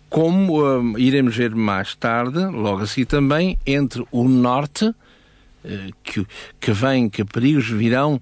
como 0.07 0.63
eh, 0.63 1.01
iremos 1.01 1.35
ver 1.35 1.55
mais 1.55 1.95
tarde, 1.95 2.45
logo 2.45 2.83
assim 2.83 3.05
também, 3.05 3.57
entre 3.65 4.05
o 4.11 4.27
norte, 4.27 4.93
eh, 5.65 5.89
que, 6.03 6.25
que 6.59 6.71
vem, 6.71 7.09
que 7.09 7.25
perigos 7.25 7.67
virão 7.69 8.21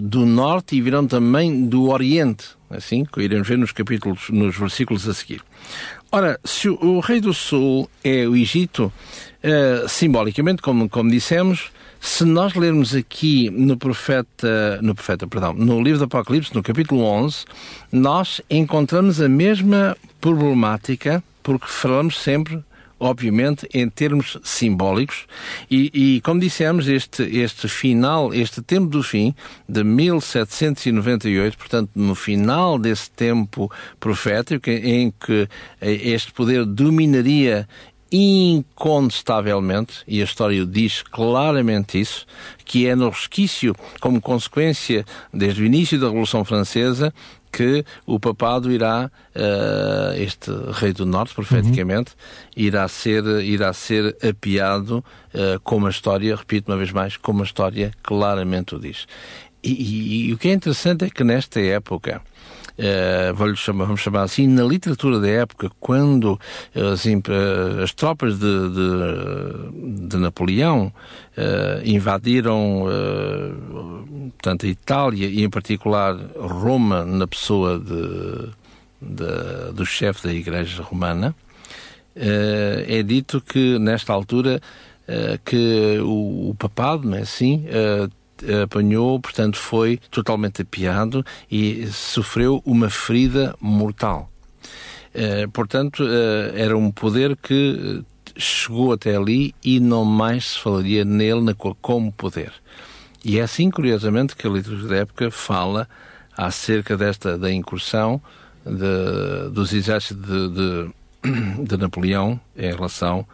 do 0.00 0.24
norte 0.24 0.76
e 0.76 0.80
virão 0.80 1.06
também 1.06 1.66
do 1.66 1.90
oriente, 1.90 2.50
assim, 2.70 3.04
que 3.04 3.20
iremos 3.20 3.48
ver 3.48 3.58
nos 3.58 3.72
capítulos, 3.72 4.30
nos 4.30 4.56
versículos 4.56 5.08
a 5.08 5.12
seguir. 5.12 5.42
Ora, 6.12 6.38
se 6.44 6.68
o, 6.68 6.78
o 6.80 7.00
rei 7.00 7.20
do 7.20 7.32
sul 7.32 7.88
é 8.04 8.26
o 8.28 8.36
Egito, 8.36 8.92
Uh, 9.42 9.88
simbolicamente, 9.88 10.62
como, 10.62 10.88
como 10.88 11.10
dissemos, 11.10 11.72
se 12.00 12.24
nós 12.24 12.54
lermos 12.54 12.94
aqui 12.94 13.50
no 13.50 13.76
profeta, 13.76 14.80
no 14.80 14.94
profeta, 14.94 15.26
perdão, 15.26 15.52
no 15.52 15.82
livro 15.82 15.98
do 15.98 16.04
Apocalipse, 16.04 16.54
no 16.54 16.62
capítulo 16.62 17.02
11, 17.02 17.44
nós 17.90 18.40
encontramos 18.48 19.20
a 19.20 19.28
mesma 19.28 19.96
problemática, 20.20 21.24
porque 21.42 21.66
falamos 21.66 22.20
sempre 22.20 22.62
obviamente, 23.02 23.68
em 23.74 23.88
termos 23.88 24.38
simbólicos, 24.44 25.26
e, 25.68 25.90
e, 25.92 26.20
como 26.20 26.40
dissemos, 26.40 26.86
este, 26.86 27.24
este 27.24 27.66
final, 27.68 28.32
este 28.32 28.62
tempo 28.62 28.86
do 28.86 29.02
fim, 29.02 29.34
de 29.68 29.82
1798, 29.82 31.58
portanto, 31.58 31.90
no 31.96 32.14
final 32.14 32.78
desse 32.78 33.10
tempo 33.10 33.70
profético, 33.98 34.70
em 34.70 35.10
que 35.10 35.48
este 35.80 36.32
poder 36.32 36.64
dominaria 36.64 37.68
incontestavelmente, 38.12 40.04
e 40.06 40.20
a 40.20 40.24
história 40.24 40.64
diz 40.64 41.02
claramente 41.02 41.98
isso, 41.98 42.24
que 42.64 42.86
é 42.86 42.94
no 42.94 43.08
resquício, 43.08 43.74
como 44.00 44.20
consequência, 44.20 45.04
desde 45.32 45.62
o 45.62 45.66
início 45.66 45.98
da 45.98 46.06
Revolução 46.06 46.44
Francesa, 46.44 47.12
que 47.52 47.84
o 48.06 48.18
papado 48.18 48.72
irá, 48.72 49.10
uh, 49.36 50.20
este 50.20 50.50
rei 50.72 50.92
do 50.92 51.04
norte, 51.04 51.34
profeticamente, 51.34 52.12
uhum. 52.12 52.64
irá 52.64 52.88
ser, 52.88 53.24
irá 53.44 53.72
ser 53.74 54.16
apiado 54.26 55.04
uh, 55.34 55.60
como 55.62 55.86
a 55.86 55.90
história, 55.90 56.34
repito 56.34 56.72
uma 56.72 56.78
vez 56.78 56.90
mais, 56.90 57.16
como 57.18 57.42
a 57.42 57.44
história 57.44 57.92
claramente 58.02 58.74
o 58.74 58.78
diz. 58.78 59.06
E, 59.62 59.70
e, 59.70 60.28
e 60.28 60.32
o 60.32 60.38
que 60.38 60.48
é 60.48 60.52
interessante 60.52 61.04
é 61.04 61.10
que 61.10 61.22
nesta 61.22 61.60
época, 61.60 62.22
uh, 62.78 63.56
chamar, 63.56 63.84
vamos 63.84 64.00
chamar 64.00 64.22
assim, 64.22 64.46
na 64.46 64.64
literatura 64.64 65.20
da 65.20 65.28
época, 65.28 65.70
quando 65.78 66.40
assim, 66.92 67.22
as 67.82 67.92
tropas 67.92 68.38
de, 68.38 68.70
de, 68.70 69.81
de 70.16 70.22
Napoleão 70.22 70.92
uh, 71.36 71.84
invadiram 71.84 72.84
uh, 72.84 74.30
portanto, 74.30 74.66
a 74.66 74.68
Itália 74.68 75.26
e, 75.26 75.42
em 75.42 75.50
particular, 75.50 76.16
Roma, 76.36 77.04
na 77.04 77.26
pessoa 77.26 77.78
de, 77.78 78.50
de 79.00 79.72
do 79.74 79.84
chefe 79.84 80.26
da 80.26 80.32
Igreja 80.32 80.82
Romana, 80.82 81.34
é 82.14 83.02
dito 83.02 83.40
que, 83.40 83.78
nesta 83.78 84.12
altura, 84.12 84.60
que 85.46 85.98
o, 86.02 86.50
o 86.50 86.54
papado, 86.58 87.14
é 87.14 87.20
assim, 87.20 87.64
apanhou, 88.62 89.18
portanto, 89.18 89.56
foi 89.56 89.98
totalmente 90.10 90.60
apiado 90.60 91.24
e 91.50 91.86
sofreu 91.86 92.62
uma 92.66 92.90
ferida 92.90 93.56
mortal. 93.58 94.30
Portanto, 95.54 96.04
era 96.54 96.76
um 96.76 96.90
poder 96.90 97.34
que 97.36 98.04
chegou 98.36 98.92
até 98.92 99.16
ali 99.16 99.54
e 99.64 99.80
não 99.80 100.04
mais 100.04 100.50
se 100.50 100.58
falaria 100.58 101.04
nele 101.04 101.40
na, 101.40 101.54
como 101.54 102.12
poder. 102.12 102.52
E 103.24 103.38
é 103.38 103.42
assim, 103.42 103.70
curiosamente, 103.70 104.34
que 104.34 104.46
a 104.46 104.50
literatura 104.50 104.88
da 104.88 104.96
época 104.96 105.30
fala 105.30 105.88
acerca 106.36 106.96
desta 106.96 107.38
da 107.38 107.52
incursão 107.52 108.20
de, 108.64 109.50
dos 109.50 109.72
exércitos 109.72 110.24
de, 110.26 110.48
de, 110.50 111.62
de, 111.64 111.76
Napoleão 111.76 112.40
em 112.56 112.72
relação 112.72 113.26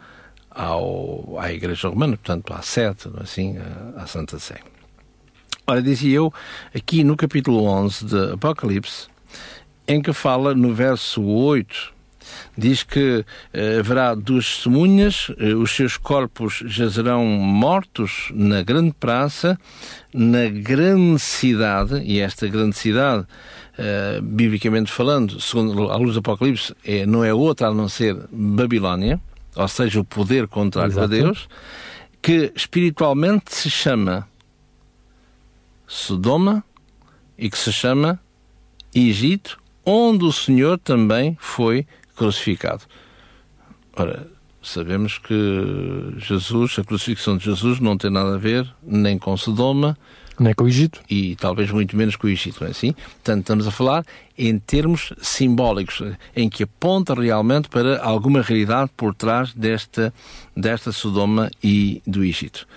ao, 0.49 1.39
à 1.39 1.51
Igreja 1.51 1.87
Romana, 1.87 2.17
portanto, 2.17 2.53
à 2.53 2.61
sede, 2.61 3.09
assim, 3.19 3.57
à 3.95 4.05
Santa 4.05 4.37
Sé. 4.37 4.59
Ora, 5.65 5.81
dizia 5.81 6.17
eu, 6.17 6.33
aqui 6.73 7.03
no 7.03 7.15
capítulo 7.15 7.63
11 7.63 8.05
de 8.05 8.33
Apocalipse, 8.33 9.07
em 9.87 10.01
que 10.01 10.13
fala 10.13 10.53
no 10.53 10.73
verso 10.73 11.23
8, 11.23 11.93
diz 12.57 12.83
que 12.83 13.25
eh, 13.53 13.77
haverá 13.79 14.15
duas 14.15 14.55
testemunhas, 14.55 15.31
eh, 15.39 15.53
os 15.53 15.71
seus 15.71 15.97
corpos 15.97 16.63
jazerão 16.65 17.25
mortos 17.25 18.29
na 18.33 18.61
grande 18.61 18.93
praça, 18.99 19.57
na 20.13 20.47
grande 20.49 21.19
cidade, 21.19 22.01
e 22.03 22.19
esta 22.19 22.47
grande 22.47 22.75
cidade, 22.75 23.25
eh, 23.77 24.19
biblicamente 24.21 24.91
falando, 24.91 25.39
segundo 25.39 25.89
a 25.89 25.95
luz 25.95 26.13
do 26.13 26.19
Apocalipse, 26.19 26.75
é, 26.83 27.05
não 27.05 27.23
é 27.23 27.33
outra 27.33 27.67
a 27.67 27.73
não 27.73 27.87
ser 27.87 28.17
Babilónia, 28.31 29.19
ou 29.55 29.67
seja, 29.67 29.99
o 29.99 30.03
poder 30.03 30.47
contrário 30.47 30.91
Exato. 30.91 31.05
a 31.05 31.07
Deus, 31.07 31.47
que 32.21 32.51
espiritualmente 32.55 33.55
se 33.55 33.69
chama 33.69 34.27
Sodoma 35.87 36.63
e 37.37 37.49
que 37.49 37.57
se 37.57 37.71
chama 37.71 38.19
Egito, 38.93 39.59
onde 39.85 40.25
o 40.25 40.31
Senhor 40.31 40.77
também 40.77 41.37
foi 41.39 41.87
crucificado. 42.19 42.83
Ora, 43.95 44.27
sabemos 44.61 45.17
que 45.17 45.33
Jesus, 46.17 46.77
a 46.77 46.83
crucifixão 46.83 47.37
de 47.37 47.45
Jesus 47.45 47.79
não 47.79 47.97
tem 47.97 48.11
nada 48.11 48.35
a 48.35 48.37
ver 48.37 48.69
nem 48.83 49.17
com 49.17 49.35
Sodoma, 49.37 49.97
nem 50.37 50.53
com 50.53 50.65
o 50.65 50.67
Egito. 50.67 51.01
E 51.09 51.35
talvez 51.37 51.71
muito 51.71 51.95
menos 51.95 52.17
com 52.17 52.27
o 52.27 52.29
Egito, 52.29 52.59
não 52.59 52.67
é 52.67 52.71
assim? 52.71 52.91
Portanto, 52.91 53.39
estamos 53.39 53.67
a 53.67 53.71
falar 53.71 54.05
em 54.37 54.57
termos 54.57 55.13
simbólicos, 55.21 56.01
em 56.35 56.49
que 56.49 56.63
aponta 56.63 57.13
realmente 57.13 57.69
para 57.69 58.01
alguma 58.01 58.41
realidade 58.41 58.91
por 58.95 59.13
trás 59.13 59.53
desta, 59.53 60.13
desta 60.55 60.91
Sodoma 60.91 61.49
e 61.63 62.01
do 62.05 62.23
Egito. 62.23 62.67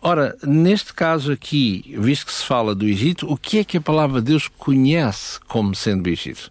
Ora, 0.00 0.36
neste 0.44 0.92
caso 0.92 1.32
aqui, 1.32 1.94
visto 1.98 2.26
que 2.26 2.32
se 2.32 2.44
fala 2.44 2.74
do 2.74 2.86
Egito, 2.86 3.30
o 3.30 3.36
que 3.36 3.58
é 3.58 3.64
que 3.64 3.76
a 3.76 3.80
palavra 3.80 4.20
de 4.20 4.28
Deus 4.28 4.48
conhece 4.48 5.40
como 5.46 5.74
sendo 5.74 6.06
o 6.06 6.10
Egito? 6.10 6.50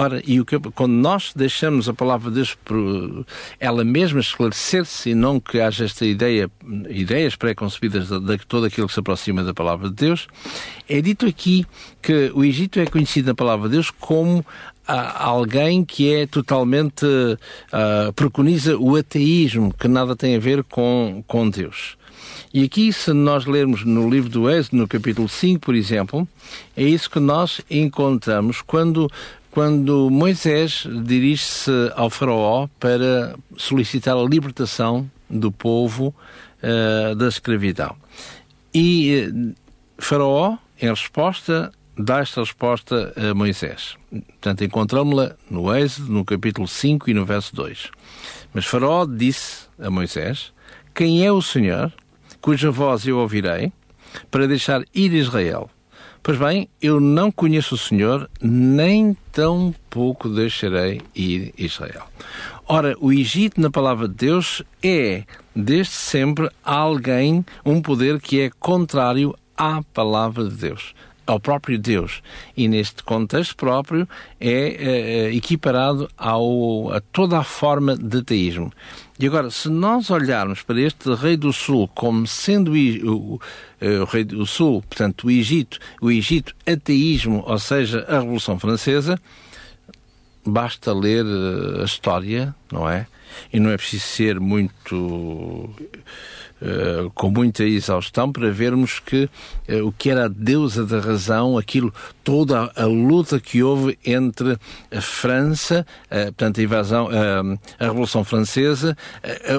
Ora, 0.00 0.22
e 0.24 0.40
o 0.40 0.44
que, 0.44 0.56
quando 0.76 0.92
nós 0.92 1.32
deixamos 1.34 1.88
a 1.88 1.92
palavra 1.92 2.30
de 2.30 2.36
Deus 2.36 2.56
por 2.64 3.26
ela 3.58 3.82
mesma 3.82 4.20
esclarecer-se 4.20 5.10
e 5.10 5.14
não 5.14 5.40
que 5.40 5.60
haja 5.60 5.84
esta 5.84 6.06
ideia, 6.06 6.48
ideias 6.88 7.34
pré-concebidas 7.34 8.08
de, 8.08 8.20
de 8.20 8.46
todo 8.46 8.66
aquilo 8.66 8.86
que 8.86 8.94
se 8.94 9.00
aproxima 9.00 9.42
da 9.42 9.52
palavra 9.52 9.88
de 9.88 9.96
Deus, 9.96 10.28
é 10.88 11.00
dito 11.00 11.26
aqui 11.26 11.66
que 12.00 12.30
o 12.32 12.44
Egito 12.44 12.78
é 12.78 12.86
conhecido 12.86 13.26
na 13.26 13.34
palavra 13.34 13.68
de 13.68 13.74
Deus 13.74 13.90
como 13.90 14.46
alguém 14.86 15.84
que 15.84 16.14
é 16.14 16.26
totalmente 16.28 17.04
uh, 17.04 18.12
preconiza 18.14 18.78
o 18.78 18.94
ateísmo, 18.94 19.74
que 19.74 19.88
nada 19.88 20.14
tem 20.14 20.36
a 20.36 20.38
ver 20.38 20.62
com, 20.62 21.24
com 21.26 21.50
Deus. 21.50 21.98
E 22.52 22.64
aqui, 22.64 22.92
se 22.92 23.12
nós 23.12 23.44
lermos 23.44 23.84
no 23.84 24.08
livro 24.08 24.30
do 24.30 24.48
Êxodo, 24.48 24.78
no 24.78 24.88
capítulo 24.88 25.28
5, 25.28 25.60
por 25.60 25.74
exemplo, 25.74 26.26
é 26.74 26.82
isso 26.82 27.10
que 27.10 27.20
nós 27.20 27.60
encontramos 27.70 28.62
quando 28.62 29.10
quando 29.58 30.08
Moisés 30.08 30.86
dirige-se 31.02 31.72
ao 31.96 32.08
Faraó 32.08 32.68
para 32.78 33.34
solicitar 33.56 34.16
a 34.16 34.22
libertação 34.22 35.10
do 35.28 35.50
povo 35.50 36.14
uh, 36.62 37.16
da 37.16 37.26
escravidão. 37.26 37.96
E 38.72 39.26
uh, 39.26 39.54
Faraó, 39.98 40.56
em 40.80 40.88
resposta, 40.88 41.72
dá 41.98 42.20
esta 42.20 42.40
resposta 42.40 43.12
a 43.16 43.34
Moisés. 43.34 43.96
Portanto, 44.12 44.62
encontramos-la 44.62 45.34
no 45.50 45.74
Êxodo, 45.74 46.12
no 46.12 46.24
capítulo 46.24 46.68
5 46.68 47.10
e 47.10 47.14
no 47.14 47.24
verso 47.24 47.52
2. 47.56 47.90
Mas 48.54 48.64
Faraó 48.64 49.04
disse 49.06 49.66
a 49.76 49.90
Moisés: 49.90 50.52
Quem 50.94 51.26
é 51.26 51.32
o 51.32 51.42
Senhor, 51.42 51.92
cuja 52.40 52.70
voz 52.70 53.04
eu 53.08 53.18
ouvirei, 53.18 53.72
para 54.30 54.46
deixar 54.46 54.84
ir 54.94 55.12
Israel? 55.14 55.68
Pois 56.28 56.38
bem, 56.38 56.68
eu 56.82 57.00
não 57.00 57.32
conheço 57.32 57.74
o 57.74 57.78
Senhor, 57.78 58.28
nem 58.38 59.16
tão 59.32 59.74
pouco 59.88 60.28
deixarei 60.28 61.00
ir 61.16 61.54
Israel. 61.56 62.02
Ora, 62.68 62.94
o 63.00 63.10
Egito, 63.10 63.58
na 63.58 63.70
palavra 63.70 64.06
de 64.06 64.12
Deus, 64.12 64.62
é, 64.82 65.24
desde 65.56 65.94
sempre, 65.94 66.50
alguém, 66.62 67.42
um 67.64 67.80
poder 67.80 68.20
que 68.20 68.42
é 68.42 68.50
contrário 68.60 69.34
à 69.56 69.80
palavra 69.94 70.44
de 70.44 70.54
Deus 70.54 70.94
ao 71.26 71.38
próprio 71.38 71.78
Deus 71.78 72.22
e 72.56 72.66
neste 72.68 73.02
contexto 73.02 73.54
próprio 73.54 74.08
é, 74.40 75.28
é 75.28 75.34
equiparado 75.34 76.08
ao, 76.16 76.90
a 76.90 77.00
toda 77.00 77.38
a 77.38 77.44
forma 77.44 77.94
de 77.94 78.22
teísmo. 78.22 78.72
E 79.20 79.26
agora, 79.26 79.50
se 79.50 79.68
nós 79.68 80.10
olharmos 80.10 80.62
para 80.62 80.80
este 80.80 81.12
rei 81.14 81.36
do 81.36 81.52
sul 81.52 81.88
como 81.88 82.24
sendo 82.24 82.72
o, 82.72 82.76
o, 82.76 83.40
o, 83.80 84.04
rei 84.04 84.22
do 84.22 84.46
sul, 84.46 84.80
portanto 84.82 85.26
o 85.26 85.30
Egito, 85.30 85.80
o 86.00 86.08
Egito 86.08 86.54
ateísmo, 86.64 87.42
ou 87.44 87.58
seja, 87.58 88.04
a 88.08 88.20
Revolução 88.20 88.60
Francesa, 88.60 89.20
basta 90.50 90.92
ler 90.92 91.24
eh, 91.24 91.82
a 91.82 91.84
história, 91.84 92.54
não 92.72 92.88
é? 92.88 93.06
E 93.52 93.60
não 93.60 93.70
é 93.70 93.76
preciso 93.76 94.04
ser 94.04 94.40
muito 94.40 95.70
Uh, 96.60 97.08
com 97.14 97.30
muita 97.30 97.62
exaustão 97.62 98.32
para 98.32 98.50
vermos 98.50 98.98
que 98.98 99.30
uh, 99.68 99.86
o 99.86 99.92
que 99.92 100.10
era 100.10 100.24
a 100.24 100.28
deusa 100.28 100.84
da 100.84 100.98
razão, 100.98 101.56
aquilo, 101.56 101.94
toda 102.24 102.72
a, 102.74 102.82
a 102.82 102.84
luta 102.84 103.38
que 103.38 103.62
houve 103.62 103.96
entre 104.04 104.58
a 104.90 105.00
França, 105.00 105.86
uh, 106.06 106.24
portanto 106.24 106.58
a 106.58 106.62
invasão, 106.64 107.08
a 107.78 107.84
Revolução 107.84 108.24
Francesa, 108.24 108.96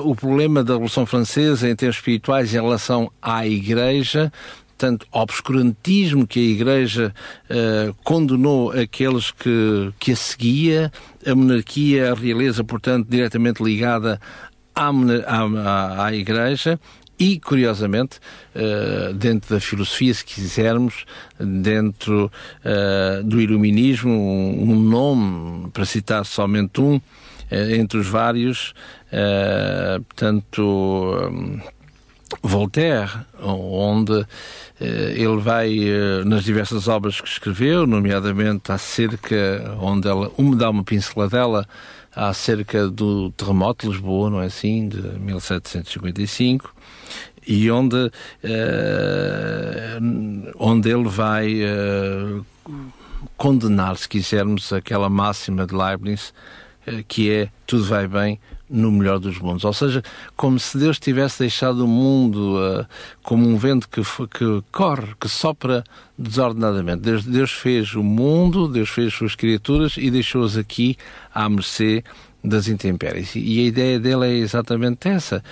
o 0.03 0.13
problema 0.13 0.61
da 0.61 0.73
Revolução 0.73 1.05
Francesa 1.05 1.69
em 1.69 1.75
termos 1.77 1.95
espirituais 1.95 2.53
em 2.53 2.59
relação 2.59 3.09
à 3.21 3.47
Igreja, 3.47 4.29
tanto 4.79 5.05
obscurantismo 5.11 6.25
que 6.25 6.39
a 6.39 6.43
Igreja 6.43 7.13
uh, 7.49 7.93
condenou 8.01 8.71
aqueles 8.71 9.29
que, 9.29 9.91
que 9.99 10.13
a 10.13 10.15
seguia, 10.15 10.91
a 11.27 11.35
monarquia, 11.35 12.11
a 12.11 12.15
realeza, 12.15 12.63
portanto, 12.63 13.05
diretamente 13.09 13.61
ligada 13.61 14.21
à, 14.73 14.89
à, 15.27 16.05
à 16.05 16.15
Igreja, 16.15 16.79
e, 17.19 17.37
curiosamente, 17.37 18.19
uh, 18.55 19.13
dentro 19.13 19.53
da 19.53 19.59
filosofia, 19.59 20.13
se 20.13 20.23
quisermos, 20.23 21.05
dentro 21.37 22.31
uh, 22.63 23.21
do 23.25 23.41
iluminismo, 23.41 24.13
um, 24.13 24.79
nome, 24.79 25.69
para 25.71 25.83
citar 25.83 26.25
somente 26.25 26.79
um, 26.79 27.01
entre 27.51 27.97
os 27.97 28.07
vários, 28.07 28.73
portanto. 30.07 31.67
Um, 32.43 32.47
Voltaire, 32.47 33.09
onde 33.41 34.25
eh, 34.79 35.13
ele 35.15 35.37
vai 35.37 35.77
eh, 35.79 36.23
nas 36.25 36.43
diversas 36.43 36.87
obras 36.87 37.19
que 37.19 37.27
escreveu, 37.27 37.87
nomeadamente 37.87 38.71
acerca, 38.71 39.75
onde 39.81 40.07
ela 40.07 40.31
me 40.37 40.55
dá 40.55 40.69
uma 40.69 40.83
pinceladela 40.83 41.67
acerca 42.15 42.87
do 42.87 43.31
terremoto 43.31 43.85
de 43.85 43.93
Lisboa, 43.93 44.29
não 44.29 44.41
é 44.41 44.45
assim, 44.45 44.87
de 44.87 45.01
1755, 45.19 46.73
e 47.47 47.69
onde, 47.71 48.11
eh, 48.43 49.99
onde 50.57 50.89
ele 50.89 51.09
vai 51.09 51.61
condenar, 53.37 53.97
se 53.97 54.07
quisermos, 54.07 54.71
aquela 54.71 55.09
máxima 55.09 55.65
de 55.65 55.73
Leibniz, 55.73 56.33
que 57.07 57.31
é 57.31 57.49
tudo 57.65 57.83
vai 57.85 58.07
bem 58.07 58.39
no 58.69 58.91
melhor 58.91 59.19
dos 59.19 59.39
mundos. 59.39 59.63
Ou 59.65 59.73
seja, 59.73 60.03
como 60.35 60.59
se 60.59 60.77
Deus 60.77 60.99
tivesse 60.99 61.39
deixado 61.39 61.85
o 61.85 61.87
mundo 61.87 62.57
uh, 62.57 62.85
como 63.23 63.47
um 63.47 63.57
vento 63.57 63.89
que, 63.89 64.01
que 64.01 64.63
corre, 64.71 65.15
que 65.19 65.27
sopra 65.27 65.83
desordenadamente. 66.17 67.01
Deus, 67.01 67.25
Deus 67.25 67.51
fez 67.51 67.95
o 67.95 68.03
mundo, 68.03 68.67
Deus 68.67 68.89
fez 68.89 69.07
as 69.07 69.13
suas 69.13 69.35
criaturas 69.35 69.95
e 69.97 70.11
deixou-as 70.11 70.55
aqui 70.55 70.97
à 71.33 71.49
mercê 71.49 72.03
das 72.43 72.67
intempéries. 72.67 73.35
E 73.35 73.59
a 73.59 73.63
ideia 73.63 73.99
dele 73.99 74.25
é 74.25 74.33
exatamente 74.37 75.07
essa. 75.09 75.43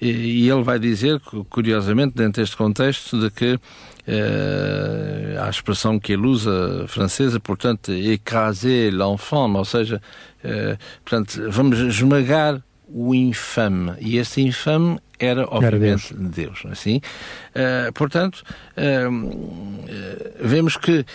E, 0.00 0.48
ele 0.48 0.62
vai 0.62 0.78
dizer, 0.78 1.20
curiosamente, 1.48 2.16
dentro 2.16 2.42
deste 2.42 2.56
contexto, 2.56 3.20
de 3.20 3.30
que 3.30 3.60
Uh, 4.04 5.40
a 5.40 5.48
expressão 5.48 5.96
que 5.96 6.12
ele 6.12 6.26
usa 6.26 6.86
francesa, 6.88 7.38
portanto, 7.38 7.92
écraser 7.92 8.92
l'enfant, 8.92 9.54
ou 9.54 9.64
seja, 9.64 10.02
uh, 10.44 10.76
portanto, 11.04 11.40
vamos 11.48 11.78
esmagar 11.78 12.60
o 12.88 13.14
infame. 13.14 13.92
E 14.00 14.18
esse 14.18 14.42
infame 14.42 14.98
era, 15.20 15.46
obviamente, 15.48 16.12
era 16.12 16.20
Deus. 16.20 16.60
Deus 16.60 16.62
é 16.64 16.68
assim? 16.72 16.96
Uh, 16.96 17.92
portanto, 17.92 18.42
uh, 18.76 19.84
vemos 20.40 20.76
que 20.76 21.06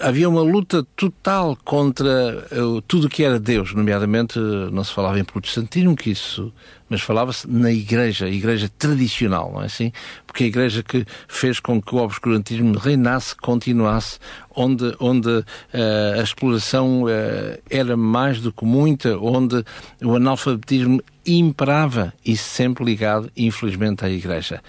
havia 0.00 0.26
uma 0.26 0.40
luta 0.40 0.86
total 0.96 1.54
contra 1.64 2.46
tudo 2.86 3.10
que 3.10 3.22
era 3.22 3.38
Deus, 3.38 3.74
nomeadamente, 3.74 4.38
não 4.38 4.82
se 4.82 4.94
falava 4.94 5.20
em 5.20 5.24
protestantismo, 5.24 5.94
que 5.94 6.12
isso 6.12 6.50
mas 6.88 7.00
falava-se 7.00 7.48
na 7.48 7.70
igreja, 7.70 8.26
a 8.26 8.30
igreja 8.30 8.70
tradicional, 8.78 9.52
não 9.52 9.62
é 9.62 9.66
assim? 9.66 9.92
Porque 10.26 10.44
a 10.44 10.46
igreja 10.46 10.82
que 10.82 11.04
fez 11.26 11.60
com 11.60 11.80
que 11.80 11.94
o 11.94 11.98
obscurantismo 11.98 12.78
reinasse, 12.78 13.34
continuasse, 13.36 14.18
onde, 14.54 14.94
onde 14.98 15.28
uh, 15.28 15.44
a 16.18 16.22
exploração 16.22 17.04
uh, 17.04 17.08
era 17.70 17.96
mais 17.96 18.40
do 18.40 18.52
que 18.52 18.64
muita, 18.64 19.18
onde 19.18 19.64
o 20.02 20.16
analfabetismo 20.16 21.02
imperava 21.26 22.12
e 22.24 22.36
sempre 22.36 22.84
ligado, 22.84 23.30
infelizmente, 23.36 24.04
à 24.04 24.08
igreja. 24.08 24.62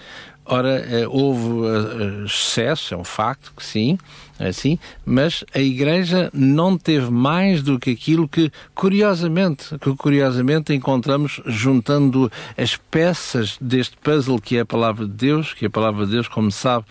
Ora, 0.52 0.80
eh, 0.80 1.08
houve 1.08 2.26
excesso, 2.26 2.96
é 2.96 2.98
um 2.98 3.04
facto 3.04 3.54
que 3.56 3.64
sim, 3.64 4.00
é 4.02 4.29
assim, 4.48 4.80
mas 5.06 5.44
a 5.54 5.60
Igreja 5.60 6.30
não 6.34 6.78
teve 6.78 7.12
mais 7.12 7.62
do 7.62 7.78
que 7.78 7.92
aquilo 7.92 8.28
que, 8.28 8.52
curiosamente, 8.74 9.78
que 9.80 9.96
curiosamente 9.96 10.74
encontramos 10.74 11.42
juntando 11.46 12.32
as 12.58 12.78
peças 12.78 13.58
deste 13.60 13.98
puzzle 13.98 14.40
que 14.40 14.58
é 14.58 14.62
a 14.62 14.66
Palavra 14.66 15.06
de 15.06 15.14
Deus, 15.14 15.54
que 15.54 15.66
a 15.66 15.70
Palavra 15.70 16.06
de 16.06 16.14
Deus, 16.14 16.28
como 16.28 16.52
sabe, 16.52 16.86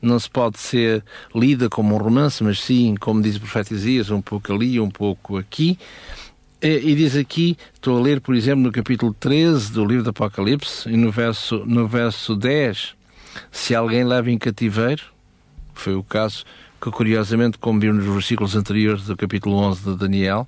não 0.00 0.18
se 0.18 0.28
pode 0.28 0.58
ser 0.58 1.02
lida 1.34 1.68
como 1.68 1.94
um 1.94 1.98
romance, 1.98 2.42
mas 2.44 2.60
sim, 2.60 2.94
como 2.98 3.22
diz 3.22 3.36
o 3.36 3.40
profeta 3.40 3.74
Isaías, 3.74 4.10
um 4.10 4.20
pouco 4.20 4.52
ali, 4.52 4.78
um 4.78 4.90
pouco 4.90 5.36
aqui. 5.36 5.78
E 6.62 6.94
diz 6.94 7.14
aqui, 7.14 7.58
estou 7.74 7.98
a 7.98 8.00
ler, 8.00 8.22
por 8.22 8.34
exemplo, 8.34 8.62
no 8.62 8.72
capítulo 8.72 9.14
13 9.18 9.72
do 9.72 9.84
livro 9.84 10.04
do 10.04 10.10
Apocalipse, 10.10 10.88
e 10.88 10.96
no 10.96 11.10
verso, 11.10 11.62
no 11.66 11.86
verso 11.86 12.34
10, 12.34 12.94
se 13.52 13.74
alguém 13.74 14.04
leva 14.04 14.30
em 14.30 14.38
cativeiro, 14.38 15.02
foi 15.74 15.94
o 15.94 16.02
caso 16.02 16.44
que 16.80 16.90
curiosamente, 16.90 17.58
como 17.58 17.80
vimos 17.80 18.04
nos 18.04 18.14
versículos 18.14 18.54
anteriores 18.54 19.04
do 19.04 19.16
capítulo 19.16 19.56
11 19.56 19.92
de 19.92 19.96
Daniel, 19.96 20.46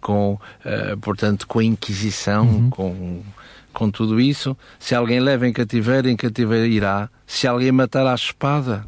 com, 0.00 0.34
uh, 0.34 0.96
portanto, 1.00 1.46
com 1.46 1.58
a 1.58 1.64
Inquisição, 1.64 2.46
uhum. 2.46 2.70
com, 2.70 3.22
com 3.72 3.90
tudo 3.90 4.20
isso, 4.20 4.56
se 4.78 4.94
alguém 4.94 5.20
leva 5.20 5.46
em 5.46 5.52
cativeiro, 5.52 6.08
em 6.08 6.16
cativeiro 6.16 6.66
irá, 6.66 7.08
se 7.26 7.46
alguém 7.46 7.72
matar 7.72 8.06
à 8.06 8.14
espada, 8.14 8.86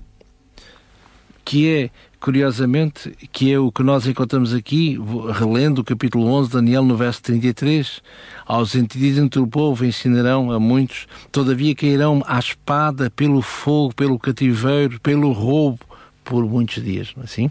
que 1.44 1.68
é, 1.68 1.90
curiosamente, 2.20 3.10
que 3.32 3.52
é 3.52 3.58
o 3.58 3.72
que 3.72 3.82
nós 3.82 4.06
encontramos 4.06 4.54
aqui, 4.54 4.98
relendo 5.32 5.80
o 5.80 5.84
capítulo 5.84 6.26
11 6.26 6.48
de 6.48 6.54
Daniel 6.54 6.84
no 6.84 6.96
verso 6.96 7.22
33, 7.22 8.00
aos 8.46 8.74
entendidos 8.74 9.18
entre 9.18 9.40
o 9.40 9.46
povo 9.46 9.84
ensinarão 9.84 10.52
a 10.52 10.60
muitos, 10.60 11.06
todavia 11.32 11.74
cairão 11.74 12.22
à 12.26 12.38
espada 12.38 13.10
pelo 13.10 13.42
fogo, 13.42 13.94
pelo 13.94 14.18
cativeiro, 14.18 15.00
pelo 15.00 15.32
roubo, 15.32 15.80
por 16.24 16.44
muitos 16.44 16.82
dias, 16.82 17.12
não 17.16 17.22
é 17.22 17.26
assim? 17.26 17.50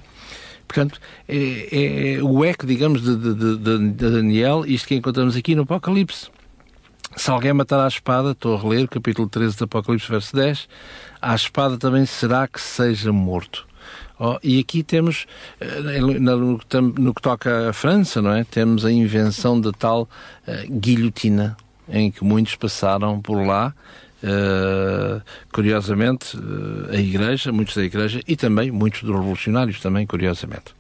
Portanto, 0.68 1.00
é, 1.28 2.18
é 2.18 2.24
o 2.24 2.46
eco, 2.46 2.66
digamos, 2.66 3.02
de, 3.02 3.16
de, 3.16 3.34
de, 3.34 3.90
de, 3.90 4.10
Daniel, 4.12 4.64
isto 4.68 4.88
que 4.88 4.96
encontramos 4.96 5.36
aqui 5.36 5.56
no 5.56 5.64
Apocalipse. 5.64 6.30
Se 7.16 7.32
alguém 7.32 7.52
matar 7.54 7.84
à 7.84 7.88
espada, 7.88 8.32
estou 8.32 8.56
a 8.56 8.62
reler, 8.62 8.88
capítulo 8.88 9.28
13 9.28 9.58
do 9.58 9.64
Apocalipse, 9.64 10.08
verso 10.08 10.36
10, 10.36 10.70
à 11.20 11.34
espada 11.34 11.76
também 11.78 12.06
será 12.06 12.48
que 12.48 12.62
seja 12.62 13.12
morto. 13.12 13.68
Oh, 14.20 14.38
e 14.44 14.60
aqui 14.60 14.84
temos, 14.84 15.26
eh, 15.60 16.00
no, 16.00 16.60
que 16.60 17.22
toca 17.22 17.70
à 17.70 17.74
França, 17.74 18.22
não 18.22 18.32
é? 18.32 18.44
Temos 18.44 18.86
a 18.86 18.92
invenção 18.92 19.60
da 19.60 19.72
tal 19.72 20.04
uh, 20.04 20.72
guilhotina, 20.80 21.56
em 21.88 22.12
que 22.12 22.24
muitos 22.24 22.56
passaram 22.56 23.22
por 23.22 23.42
lá 23.44 23.74
Uh, 24.22 25.22
curiosamente, 25.54 26.36
uh, 26.36 26.92
a 26.92 26.98
Igreja, 26.98 27.54
muitos 27.54 27.76
da 27.76 27.84
Igreja 27.84 28.22
e 28.28 28.36
também 28.36 28.70
muitos 28.70 29.02
dos 29.02 29.16
revolucionários, 29.16 29.80
também, 29.80 30.06
curiosamente. 30.06 30.76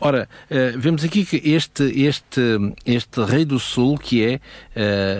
Ora, 0.00 0.28
uh, 0.50 0.78
vemos 0.78 1.04
aqui 1.04 1.24
que 1.24 1.36
este, 1.48 1.84
este, 2.02 2.40
este 2.84 3.22
rei 3.22 3.44
do 3.44 3.60
Sul, 3.60 3.96
que 3.96 4.24
é 4.24 4.40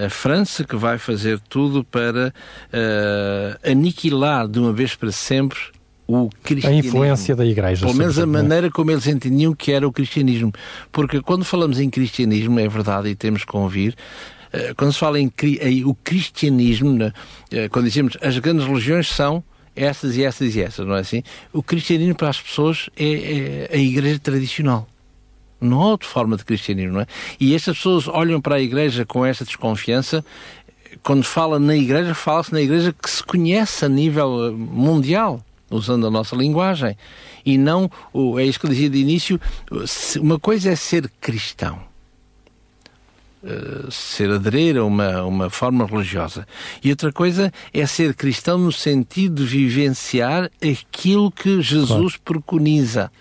a 0.04 0.10
França, 0.10 0.64
que 0.64 0.74
vai 0.74 0.98
fazer 0.98 1.38
tudo 1.48 1.84
para 1.84 2.34
aniquilar 3.62 4.48
de 4.48 4.58
uma 4.58 4.72
vez 4.72 4.96
para 4.96 5.12
sempre 5.12 5.58
o 6.06 6.28
cristianismo. 6.42 6.90
A 6.90 7.06
influência 7.06 7.36
da 7.36 7.46
Igreja. 7.46 7.86
Pelo 7.86 7.96
menos 7.96 8.18
a 8.18 8.26
maneira 8.26 8.70
como 8.70 8.90
eles 8.90 9.06
entendiam 9.06 9.54
que 9.54 9.72
era 9.72 9.86
o 9.86 9.92
cristianismo. 9.92 10.52
Porque 10.92 11.20
quando 11.20 11.44
falamos 11.44 11.80
em 11.80 11.88
cristianismo, 11.88 12.58
é 12.60 12.68
verdade, 12.68 13.08
e 13.08 13.14
temos 13.14 13.44
que 13.44 13.56
ouvir, 13.56 13.96
eh, 14.43 14.43
quando 14.76 14.92
se 14.92 14.98
fala 14.98 15.18
em, 15.18 15.32
em 15.60 15.84
o 15.84 15.94
cristianismo, 15.94 16.92
né, 16.92 17.12
eh, 17.50 17.68
quando 17.68 17.86
dizemos 17.86 18.16
as 18.20 18.38
grandes 18.38 18.66
religiões 18.66 19.08
são 19.08 19.42
essas 19.74 20.16
e 20.16 20.24
essas 20.24 20.54
e 20.54 20.60
essas, 20.60 20.86
não 20.86 20.94
é 20.94 21.00
assim? 21.00 21.22
O 21.52 21.62
cristianismo 21.62 22.14
para 22.14 22.28
as 22.28 22.40
pessoas 22.40 22.88
é, 22.96 23.68
é 23.70 23.76
a 23.76 23.78
igreja 23.78 24.18
tradicional. 24.18 24.86
Não 25.60 25.80
há 25.82 25.86
outra 25.86 26.08
forma 26.08 26.36
de 26.36 26.44
cristianismo, 26.44 26.94
não 26.94 27.00
é? 27.00 27.06
E 27.40 27.54
estas 27.54 27.76
pessoas 27.76 28.06
olham 28.06 28.40
para 28.40 28.56
a 28.56 28.60
igreja 28.60 29.04
com 29.04 29.24
esta 29.24 29.44
desconfiança. 29.44 30.24
Quando 31.02 31.24
fala 31.24 31.58
na 31.58 31.74
igreja, 31.74 32.14
fala-se 32.14 32.52
na 32.52 32.60
igreja 32.60 32.92
que 32.92 33.10
se 33.10 33.22
conhece 33.22 33.84
a 33.84 33.88
nível 33.88 34.46
eh, 34.46 34.50
mundial 34.50 35.44
usando 35.70 36.06
a 36.06 36.10
nossa 36.10 36.36
linguagem. 36.36 36.96
E 37.44 37.58
não, 37.58 37.90
é 38.38 38.44
isso 38.44 38.60
que 38.60 38.66
eu 38.66 38.70
dizia 38.70 38.88
de 38.88 38.98
início, 38.98 39.40
uma 40.20 40.38
coisa 40.38 40.70
é 40.70 40.76
ser 40.76 41.10
cristão. 41.20 41.93
Uh, 43.44 43.90
ser 43.90 44.30
aderir 44.30 44.78
a 44.78 44.84
uma, 44.84 45.22
uma 45.22 45.50
forma 45.50 45.84
religiosa. 45.84 46.48
E 46.82 46.88
outra 46.88 47.12
coisa 47.12 47.52
é 47.74 47.84
ser 47.84 48.14
cristão 48.14 48.56
no 48.56 48.72
sentido 48.72 49.44
de 49.44 49.44
vivenciar 49.44 50.50
aquilo 50.62 51.30
que 51.30 51.60
Jesus 51.60 52.16
claro. 52.16 52.22
preconiza. 52.24 53.12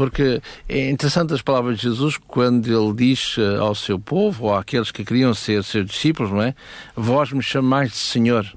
Porque 0.00 0.40
é 0.66 0.88
interessante 0.88 1.34
as 1.34 1.42
palavras 1.42 1.76
de 1.76 1.82
Jesus 1.82 2.16
quando 2.16 2.66
ele 2.68 2.94
diz 2.94 3.36
eh, 3.38 3.58
ao 3.58 3.74
seu 3.74 3.98
povo, 3.98 4.46
ou 4.46 4.56
àqueles 4.56 4.90
que 4.90 5.04
queriam 5.04 5.34
ser 5.34 5.62
seus 5.62 5.84
discípulos, 5.84 6.30
não 6.30 6.42
é? 6.42 6.54
Vós 6.96 7.30
me 7.30 7.42
chamais 7.42 7.90
de 7.90 7.98
Senhor. 7.98 8.50